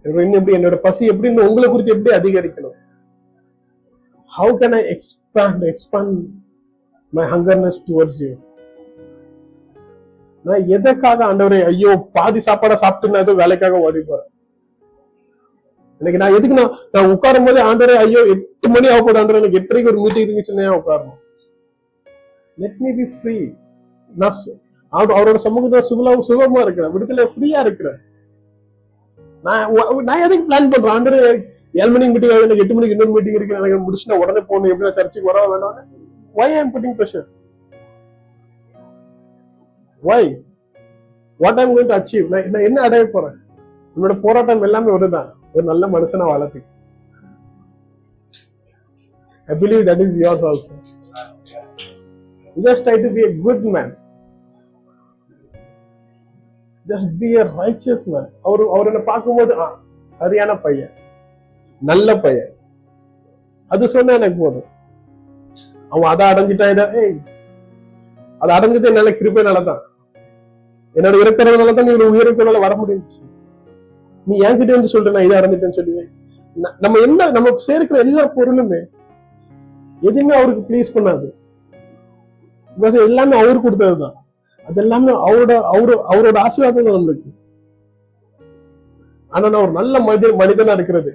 இன்னும் 0.04 0.38
எப்படி 0.38 0.56
என்னோட 0.56 0.76
பசி 0.86 1.04
எப்படி 1.12 1.30
இன்னும் 1.30 1.48
உங்களை 1.50 1.66
குறித்து 1.70 1.94
எப்படி 1.94 2.12
அதிகரிக்கணும்? 2.18 2.75
How 4.36 4.48
can 4.60 4.72
I 4.78 4.82
expand, 4.94 5.58
expand 5.72 6.12
my 7.12 7.24
hungerness 7.32 7.76
towards 7.88 8.16
you? 8.24 8.32
நான் 10.44 10.66
எதற்காக 10.76 11.20
ஆண்டவரே 11.30 11.60
ஐயோ 11.70 11.92
பாதி 12.16 12.40
சாப்பாடை 12.48 12.76
சாப்பிட்டு 12.82 13.12
நான் 13.14 13.24
ஏதோ 13.26 13.34
வேலைக்காக 13.42 13.78
ஓடி 13.86 14.00
போறேன்? 14.10 14.30
எனக்கு 16.00 16.20
நான் 16.22 16.36
எதுக்கு 16.38 16.58
நான் 16.58 16.74
நான் 16.94 17.10
உட்காரும் 17.14 17.46
போதே 17.48 17.62
ஆண்டவரே 17.70 17.96
ஐயோ 18.04 18.20
எட்டு 18.34 18.68
மணி 18.74 18.88
ஆக 18.94 19.00
போது 19.06 19.20
ஆண்டவரே 19.20 19.40
எனக்கு 19.42 19.60
எட்டரைக்கு 19.60 19.90
ஒரு 19.92 20.00
மீட்டிங் 20.04 20.26
இருந்துச்சுன்னே 20.26 20.68
உட்காரணும்? 20.78 21.18
லெட் 22.62 22.78
மீ 22.84 22.92
பி 23.00 23.06
ஃப்ரீ 23.16 23.36
நான் 24.14 24.38
அவர் 24.92 25.16
அவரோட 25.18 25.38
சமூகத்தில் 25.46 25.88
சுகலா 25.88 26.12
சுகமா 26.28 26.60
இருக்கிறேன். 26.66 26.92
விடுதலை 26.94 27.24
ஃப்ரீயா 27.32 27.60
இருக்கிறேன். 27.66 27.98
நான் 29.46 29.64
நான் 30.08 30.24
எதுக்கு 30.26 30.46
பிளான் 30.48 30.72
பண்றேன்? 30.74 30.94
ஆண்டவரே 30.96 31.32
ஏழு 31.80 31.90
மணிக்கு 31.94 32.12
மீட்டிங் 32.14 32.34
எனக்கு 32.46 32.62
எட்டு 32.64 32.74
மணிக்கு 32.76 32.94
இன்னொரு 32.96 33.14
மீட்டிங் 33.16 33.38
இருக்கு 33.38 33.56
எனக்கு 33.60 33.78
முடிச்சு 33.86 34.20
உடனே 34.22 34.42
போகணும். 34.50 34.70
எப்படி 34.72 34.86
நான் 34.88 34.98
சர்ச்சுக்கு 34.98 35.30
வர 35.30 35.40
வேண்டாம் 35.52 35.80
why 36.34 36.54
I'm 36.60 36.72
putting 36.74 36.96
pressure 36.98 37.26
why 40.02 40.28
what 41.40 41.60
I'm 41.62 41.72
going 41.74 41.90
to 41.90 41.96
achieve 41.98 42.30
நான் 42.32 42.46
என்ன 42.48 42.62
என்ன 42.68 42.78
அடைய 42.86 43.04
போறேன்? 43.14 43.36
என்னோட 43.96 44.14
போராட்டம் 44.24 44.64
எல்லாமே 44.68 44.90
ஒரு 44.96 45.08
தான் 45.16 45.28
ஒரு 45.54 45.64
நல்ல 45.70 45.84
மனுஷனை 45.94 46.24
வளர்த்து. 46.32 46.60
I 49.48 49.54
believe 49.62 49.84
that 49.90 50.02
is 50.06 50.16
yours 50.24 50.46
also 50.50 50.74
just 52.56 52.84
try 52.86 52.96
to 53.04 53.08
be 53.16 53.22
a 53.28 53.30
good 53.44 53.64
man 53.74 53.90
just 56.86 57.10
be 57.22 57.30
a 57.40 57.44
righteous 57.58 58.04
man 58.12 58.28
அவர் 58.46 58.62
அவர் 58.74 58.90
என்ன 58.92 59.02
பார்க்கும்போது 59.10 59.54
சரியான 60.12 60.52
பையன். 60.64 60.92
நல்ல 61.82 62.08
பையன். 62.24 62.52
அது 63.70 63.88
சொன்னா 63.88 64.14
எனக்கு 64.18 64.38
போதும். 64.42 64.68
அவன் 65.92 66.10
அதை 66.12 66.24
அடைஞ்சிட்டா 66.32 66.66
இதை 66.74 66.84
ஏய் 67.02 67.16
அதை 68.40 68.50
அடைஞ்சது 68.56 68.90
என்னால 68.90 69.12
கிருபைனால 69.20 69.62
தான் 69.70 69.82
என்னோட 70.96 71.16
இருக்கிறதுனால 71.22 71.74
தான் 71.76 71.86
நீ 71.88 71.92
ஒரு 71.98 72.06
உயரத்தினால 72.12 72.60
வர 72.66 72.74
முடிஞ்சுச்சு. 72.80 73.20
நீ 74.26 74.36
என்கிட்ட 74.46 74.76
வந்து 74.76 74.92
சொல்ற 74.92 75.10
நான் 75.16 75.26
இதை 75.26 75.36
அடைஞ்சிட்டேன்னு 75.38 75.78
சொல்லி. 75.78 75.94
நம்ம 76.84 77.00
என்ன 77.06 77.30
நம்ம 77.36 77.56
சேர்க்கிற 77.68 77.98
எல்லா 78.06 78.22
பொருளுமே 78.36 78.80
எதுவுமே 80.02 80.34
அவருக்கு 80.38 80.62
ப்ளீஸ் 80.68 80.94
பண்ணாது. 80.96 81.26
Because 82.76 82.96
எல்லாமே 83.08 83.36
கொடுத்தது 83.36 83.62
கொடுத்ததுதான். 83.66 84.16
அது 84.66 84.80
எல்லாமே 84.82 85.12
அவரோட 85.26 85.52
அவரு 85.74 85.94
அவரோட 86.12 86.36
ஆசீர்வாதம் 86.46 86.86
தான் 86.86 86.96
நம்மளுக்கு. 86.96 87.30
ஆனா 89.32 89.48
நான் 89.48 89.62
ஒரு 89.62 89.72
நல்ல 89.72 90.00
மனிதன் 90.08 90.40
மனிதனா 90.40 90.74
இருக்கிறது. 90.78 91.12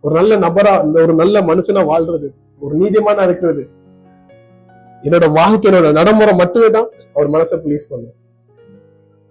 ஒரு 0.00 0.14
நல்ல 0.14 0.38
நபரா 0.38 0.92
ஒரு 1.02 1.14
நல்ல 1.14 1.40
மனுஷனா 1.40 1.80
வாழ்றது 1.92 2.28
ஒரு 2.58 2.78
நீதிமானா 2.78 3.22
இருக்கிறது. 3.22 3.68
என்னோட 5.00 5.32
வாழ்க்கை 5.32 5.72
என்னோட 5.72 5.92
நடைமுறை 5.92 6.34
மட்டுமே 6.34 6.70
தான் 6.70 6.88
அவர் 7.14 7.30
மனசை 7.30 7.66
ப்ளீஸ் 7.66 7.88
பண்ணும். 7.88 8.12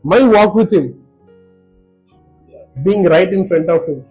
My 0.01 0.27
walk 0.27 0.53
with 0.53 0.73
him 0.73 0.93
being 2.83 3.03
right 3.05 3.31
in 3.37 3.47
front 3.47 3.69
of 3.75 3.81
him 3.83 4.05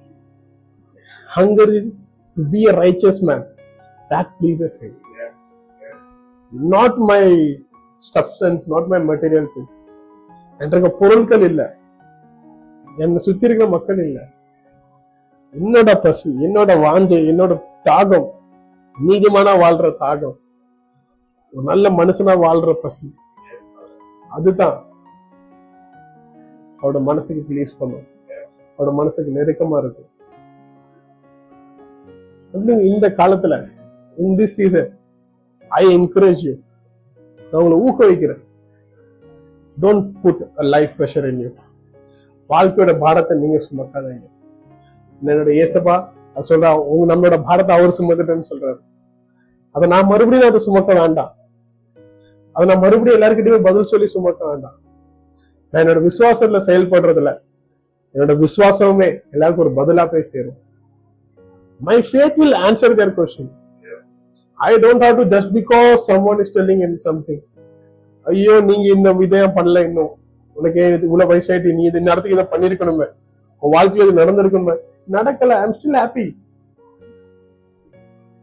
hungry 1.36 1.90
to 2.36 2.42
be 2.52 2.72
a 2.72 2.82
righteous 2.82 3.18
man 3.22 3.46
that 4.10 4.26
pleases 4.40 4.72
him. 4.80 4.92
Not 6.70 6.96
my 6.96 7.22
substance 8.14 8.60
not 8.70 8.86
my 8.86 9.00
material 9.00 9.46
things. 9.56 9.92
என்ற 10.58 10.88
பொருட்கள் 10.98 11.40
இல்ல. 11.40 11.76
என்னை 12.96 13.16
சுத்தி 13.16 13.44
இருக்கிற 13.44 13.70
மக்கள் 13.70 13.98
இல்ல. 14.06 14.28
என்னோட 15.58 15.90
பசி 16.04 16.28
என்னோட 16.46 16.70
வாஞ்சை 16.84 17.18
என்னோட 17.30 17.52
தாகம் 17.88 18.28
நீதிமானா 18.96 19.52
வாழ்ற 19.64 19.86
தாகம் 20.02 20.36
ஒரு 21.52 21.64
நல்ல 21.70 21.90
மனுஷனா 21.98 22.34
வாழ்ற 22.46 22.72
பசி. 22.84 23.06
அதுதான் 24.36 24.76
அவரோட 26.80 27.00
மனசுக்கு 27.10 27.42
ப்ளீஸ் 27.50 27.72
பண்ணும். 27.80 28.06
அவரோட 28.76 28.92
மனசுக்கு 29.00 29.36
நெருக்கமா 29.38 29.76
இருக்கும். 29.82 30.10
இந்த 32.90 33.06
காலத்துல 33.20 33.54
in 34.24 34.36
this 34.40 34.56
season 34.58 34.90
I 35.80 35.82
encourage 35.96 36.42
you 36.46 36.54
நான் 37.52 37.62
உங்களை 37.62 37.78
ஊக்குவிக்கிறேன். 37.86 38.42
Don't 39.76 40.06
put 40.22 40.42
life 40.74 40.92
pressure 40.98 41.26
in 41.30 41.40
you 41.44 41.50
வாழ்க்கையோட 42.50 42.92
பாரத்தை 43.04 43.34
நீங்க 43.42 43.58
சுமக்காதீங்க. 43.68 44.26
என்னோட 45.32 45.50
இயேசப்பா 45.58 45.96
அது 46.34 46.46
சொல்றா 46.50 46.70
உங்க 46.92 47.04
நம்மளோட 47.10 47.36
பாரத்தை 47.48 47.72
அவர் 47.76 47.96
சுமத்துட்டேன்னு 47.98 48.48
சொல்றாரு. 48.50 48.78
அதை 49.74 49.84
நான் 49.92 50.08
மறுபடியும் 50.12 50.50
அதை 50.50 50.60
சுமக்க 50.66 50.90
வேண்டாம். 51.00 51.32
அதை 52.56 52.64
நான் 52.70 52.82
மறுபடியும் 52.84 53.16
எல்லாருக்கிட்டையுமே 53.18 53.60
பதில் 53.68 53.90
சொல்லி 53.92 54.08
சுமக்க 54.14 54.40
வேண்டாம். 54.50 54.76
நான் 55.72 55.82
என்னோட 55.82 56.00
விசுவாசத்துல 56.08 56.60
செயல்படுறதுல 56.68 57.30
என்னோட 58.14 58.34
விசுவாசமே 58.44 59.08
எல்லாருக்கும் 59.34 59.64
ஒரு 59.66 59.72
பதிலா 59.78 60.04
போய் 60.12 60.30
சேரும். 60.32 60.58
My 61.80 61.96
faith 62.08 62.38
will 62.40 62.56
answer 62.66 62.96
their 63.00 63.14
question 63.16 63.52
I 64.60 64.70
don't 64.84 65.04
have 65.04 65.16
to 65.20 65.24
just 65.34 65.52
because 65.58 65.94
someone 66.32 66.40
is 66.44 66.54
telling 66.56 66.82
in 66.86 66.96
something 67.08 67.42
ஐயோ 68.26 68.54
நீங்க 68.68 68.86
இந்த 68.96 69.08
இதயம் 69.26 69.56
பண்ணல 69.56 69.78
இன்னும். 69.88 70.12
உனக்கு 70.56 70.80
இது 70.96 71.06
இவ்வளவு 71.08 71.30
வயசாயிட்டு 71.32 71.70
நீ 71.78 71.82
இது 71.90 72.06
நேரத்துக்கு 72.08 72.36
இதை 72.36 72.46
பண்ணிருக்கணுமே 72.52 73.06
உன் 73.62 73.74
வாழ்க்கையில 73.76 74.06
இது 74.06 74.20
நடந்திருக்கணுமே. 74.22 74.76
நடக்கல 75.08 75.56
ஐம் 75.64 75.76
ஸ்டில் 75.76 76.00
ஹாப்பி 76.02 76.26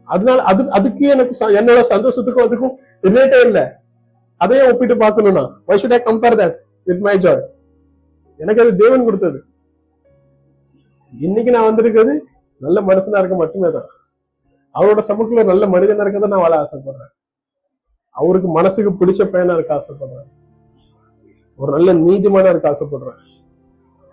அதனால 0.08 0.42
அது 0.42 0.62
அதுக்கு 0.72 1.04
எனக்கு 1.08 1.34
என்னோட 1.60 1.80
சந்தோஷத்துக்கும் 1.92 2.46
அதுக்கும் 2.46 2.74
ரிலேட்டே 3.06 3.40
இல்ல. 3.46 3.60
அதையே 4.36 4.70
ஒப்பிட்டு 4.70 4.94
பார்க்கணும்னா 4.94 5.44
why 5.64 5.76
should 5.82 5.94
I 5.96 6.00
compare 6.08 6.38
that 6.40 6.56
with 6.84 7.02
my 7.06 7.18
joy 7.18 7.42
எனக்கு 8.40 8.62
அது 8.62 8.76
தேவன் 8.76 9.04
கொடுத்தது. 9.04 9.44
இன்னைக்கு 11.12 11.50
நான் 11.50 11.64
வந்திருக்கிறது 11.64 12.26
நல்ல 12.56 12.80
மனுஷனா 12.80 13.18
இருக்க 13.18 13.36
மட்டுமே 13.36 13.70
தான். 13.70 13.88
அவரோட 14.74 15.00
சமூகத்துல 15.08 15.44
நல்ல 15.44 15.66
மனிதனா 15.66 16.04
இருக்க 16.04 16.26
நான் 16.26 16.44
வாழ 16.44 16.54
ஆசைப்படுறேன். 16.62 17.12
அவருக்கு 18.10 18.48
மனசுக்கு 18.48 18.92
பிடிச்ச 19.00 19.22
பையனா 19.32 19.54
இருக்க 19.54 19.80
ஆசைப்படுறேன். 19.80 20.28
ஒரு 21.56 21.72
நல்ல 21.72 21.94
நீதிமானா 21.94 22.48
இருக்க 22.48 22.74
ஆசைப்படுறேன். 22.74 23.18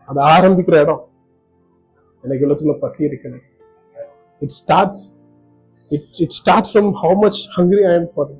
அது 0.05 0.21
ஆரம்பிக்கிற 0.21 0.81
இடம். 0.81 1.03
எனக்கு 2.23 2.43
இவ்வளவுக்குள்ள 2.45 2.75
பசி 2.79 3.01
இருக்குது 3.05 3.39
it 4.39 4.55
starts 4.59 5.01
it 5.91 6.19
it 6.23 6.35
start 6.39 6.69
from 6.71 6.89
how 7.03 7.15
much 7.23 7.39
hungry 7.57 7.83
I 7.91 7.93
am 7.99 8.09
for 8.15 8.33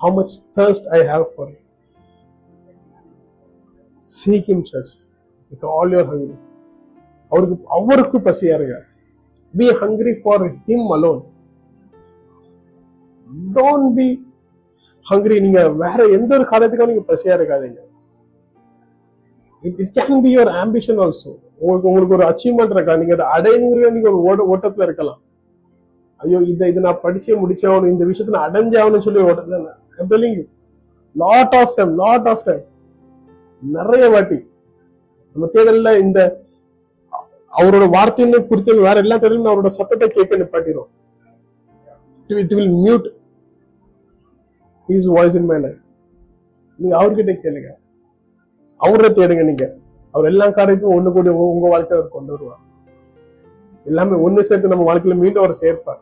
how 0.00 0.12
much 0.18 0.34
thirst 0.58 0.84
I 0.98 1.00
have 1.12 1.24
for 1.34 1.54
seek 4.02 4.48
him 4.50 4.60
church 4.70 4.90
with 5.52 5.64
all 5.74 5.88
your 5.94 6.04
hungry. 6.10 6.36
அவருக்கு 7.32 7.56
அவருக்கு 7.76 8.18
பசியா 8.26 8.54
இருங்க. 8.58 8.76
Be 9.54 9.66
hungry 9.80 10.12
for 10.22 10.44
him 10.66 10.86
alone 10.96 11.22
don't 13.56 13.90
be 13.98 14.08
hungry 15.06 15.38
நீங்க 15.46 15.60
வேற 15.84 15.98
எந்த 16.18 16.30
ஒரு 16.38 16.44
காரியத்துக்கும் 16.52 16.92
நீங்க 16.92 17.04
பசியா 17.12 17.34
இருக்காதீங்க. 17.38 17.80
It 19.64 19.78
it 19.84 19.94
can 19.98 20.22
be 20.26 20.30
your 20.36 20.50
ambition 20.62 21.00
also 21.04 21.30
உங்களுக்கு 21.60 21.88
உங்களுக்கு 21.90 22.16
ஒரு 22.18 22.26
அச்சீவ்மெண்ட் 22.30 22.74
இருக்கா 22.76 22.96
நீங்க 23.02 23.14
அதை 23.16 23.26
அடையணுங்கிற 23.36 23.90
நீங்க 23.96 24.08
ஒரு 24.12 24.20
ஓட 24.30 24.40
ஓட்டத்துல 24.54 24.86
இருக்கலாம். 24.88 25.20
ஐயோ 26.20 26.38
இதை 26.52 26.66
இதை 26.72 26.80
நான் 26.86 27.02
படிச்சே 27.06 27.34
முடிச்சாகணும் 27.42 27.92
இந்த 27.94 28.04
விஷயத்த 28.10 28.34
நான் 28.36 28.48
அடைஞ்சாகணும்னு 28.50 29.06
சொல்லி 29.06 29.22
ஓட்டத்துல 29.30 29.60
lot 31.16 31.54
of 31.60 31.74
time 31.76 31.92
lot 32.02 32.28
of 32.32 32.44
time 32.48 32.64
நிறைய 33.62 34.04
வாட்டி. 34.14 34.38
நம்ம 35.36 35.48
தேடல்ல 35.54 35.90
இந்த 36.04 36.20
அவரோட 37.52 37.84
வார்த்தையுமே 37.96 38.38
குறித்து 38.48 38.80
வேற 38.88 38.96
எல்லா 39.04 39.16
தேடலும் 39.22 39.50
அவரோட 39.52 39.70
சத்தத்தை 39.78 40.06
கேட்க 40.16 40.38
நிப்பாட்டிடும் 40.42 40.90
it 42.30 42.54
will 42.58 42.74
mute 42.84 43.06
his 44.88 45.08
voice 45.16 45.36
in 45.40 45.48
my 45.52 45.58
life 45.66 45.82
நீங்க 46.78 46.94
அவர்கிட்ட 47.00 47.34
கேளுங்க. 47.44 47.70
அவரை 48.76 49.10
தேடுங்க 49.10 49.44
நீங்க. 49.44 49.74
அவர் 50.10 50.28
எல்லா 50.28 50.50
காரியத்தையும் 50.50 50.98
ஒண்ணு 50.98 51.12
கூடி 51.12 51.28
உங்க- 51.28 51.68
உங்க 51.68 51.68
வாழ்க்கையில 51.68 51.92
அவர் 51.92 52.08
கொண்டு 52.08 52.32
வருவார். 52.32 52.58
எல்லாமே 53.84 54.28
ஒண்ணு 54.28 54.40
சேர்த்து 54.40 54.68
நம்ம 54.68 54.94
வாழ்க்கையில 54.94 55.16
மீண்டும் 55.16 55.42
அவர் 55.42 55.58
சேர்ப்பார். 55.60 55.98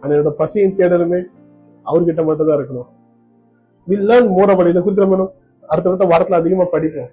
ஆனா 0.00 0.14
என்னோட 0.14 0.28
பசியின் 0.28 0.76
தேடலுமே 0.76 1.24
அவர்கிட்ட 1.84 2.24
மட்டும் 2.24 2.46
தான் 2.46 2.58
இருக்கணும். 2.58 2.86
வில் 3.86 4.08
லேர்ன் 4.08 4.28
மோர் 4.28 4.50
about 4.50 4.68
இதை 4.68 4.82
குறித்து 4.82 5.06
நம்ம 5.06 5.32
அடுத்தடுத்த 5.66 6.06
வாரத்துல 6.06 6.32
அதிகமா 6.32 6.64
படிப்போம். 6.64 7.08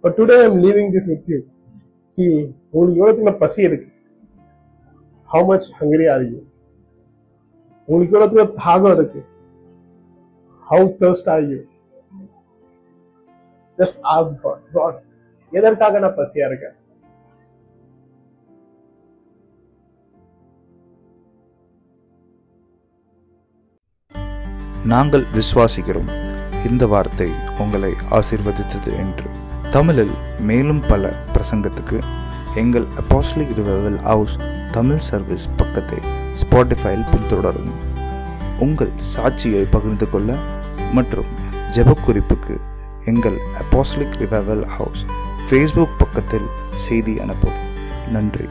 But 0.00 0.12
today 0.12 0.42
I'm 0.42 0.62
leaving 0.62 0.92
this 0.92 1.08
with 1.08 1.28
you 1.28 1.40
he 2.16 2.54
உங்களுக்கு 2.70 3.06
எவ்வளவுக்குள்ள 3.06 3.38
பசி 3.38 3.62
இருக்கு? 3.62 3.92
How 5.32 5.46
much 5.46 5.72
hungry 5.80 6.12
are 6.12 6.30
you 6.30 6.38
உங்களுக்கு 7.86 8.18
எவ்வளவுக்குள்ள 8.18 8.52
தாகம் 8.66 8.92
இருக்கு? 8.92 9.24
How 10.70 10.94
thirst 11.00 11.28
are 11.28 11.48
you 11.48 11.56
just 13.78 14.00
ask 14.16 14.32
God 14.42 14.64
God 14.72 14.98
எதற்காக 15.50 15.98
நான் 15.98 16.18
பசியா 16.20 16.46
இருக்கேன்? 16.46 16.76
நாங்கள் 24.92 25.24
விசுவாசிக்கிறோம். 25.34 26.10
இந்த 26.68 26.86
வார்த்தை 26.86 27.28
உங்களை 27.58 27.92
ஆசிர்வதித்தது 28.10 28.92
என்று. 29.02 29.28
தமிழில் 29.70 30.12
மேலும் 30.38 30.82
பல 30.88 31.12
பிரசங்கத்துக்கு 31.34 31.98
எங்கள் 32.54 32.86
apostolic 33.00 33.54
revival 33.58 33.98
house 34.08 34.36
Tamil 34.72 35.02
service 35.08 35.46
பக்கத்தை 35.56 35.98
ஸ்பாட்டிஃபைல் 36.40 37.04
பின்தொடரும். 37.12 37.72
உங்கள் 38.58 38.92
சாட்சியை 39.14 39.64
பகிர்ந்து 39.70 40.10
கொள்ள 40.10 40.36
மற்றும் 40.92 41.32
ஜெபக்குறிப்புக்கு 41.76 42.56
எங்கள் 43.04 43.40
அப்பாஸ்லிக் 43.54 44.14
ரிவைவல் 44.18 44.64
ஹவுஸ் 44.64 45.04
ஃபேஸ்புக் 45.50 45.98
பக்கத்தில் 45.98 46.46
செய்தி 46.74 47.16
அனுப்பவும். 47.16 47.62
நன்றி. 48.10 48.48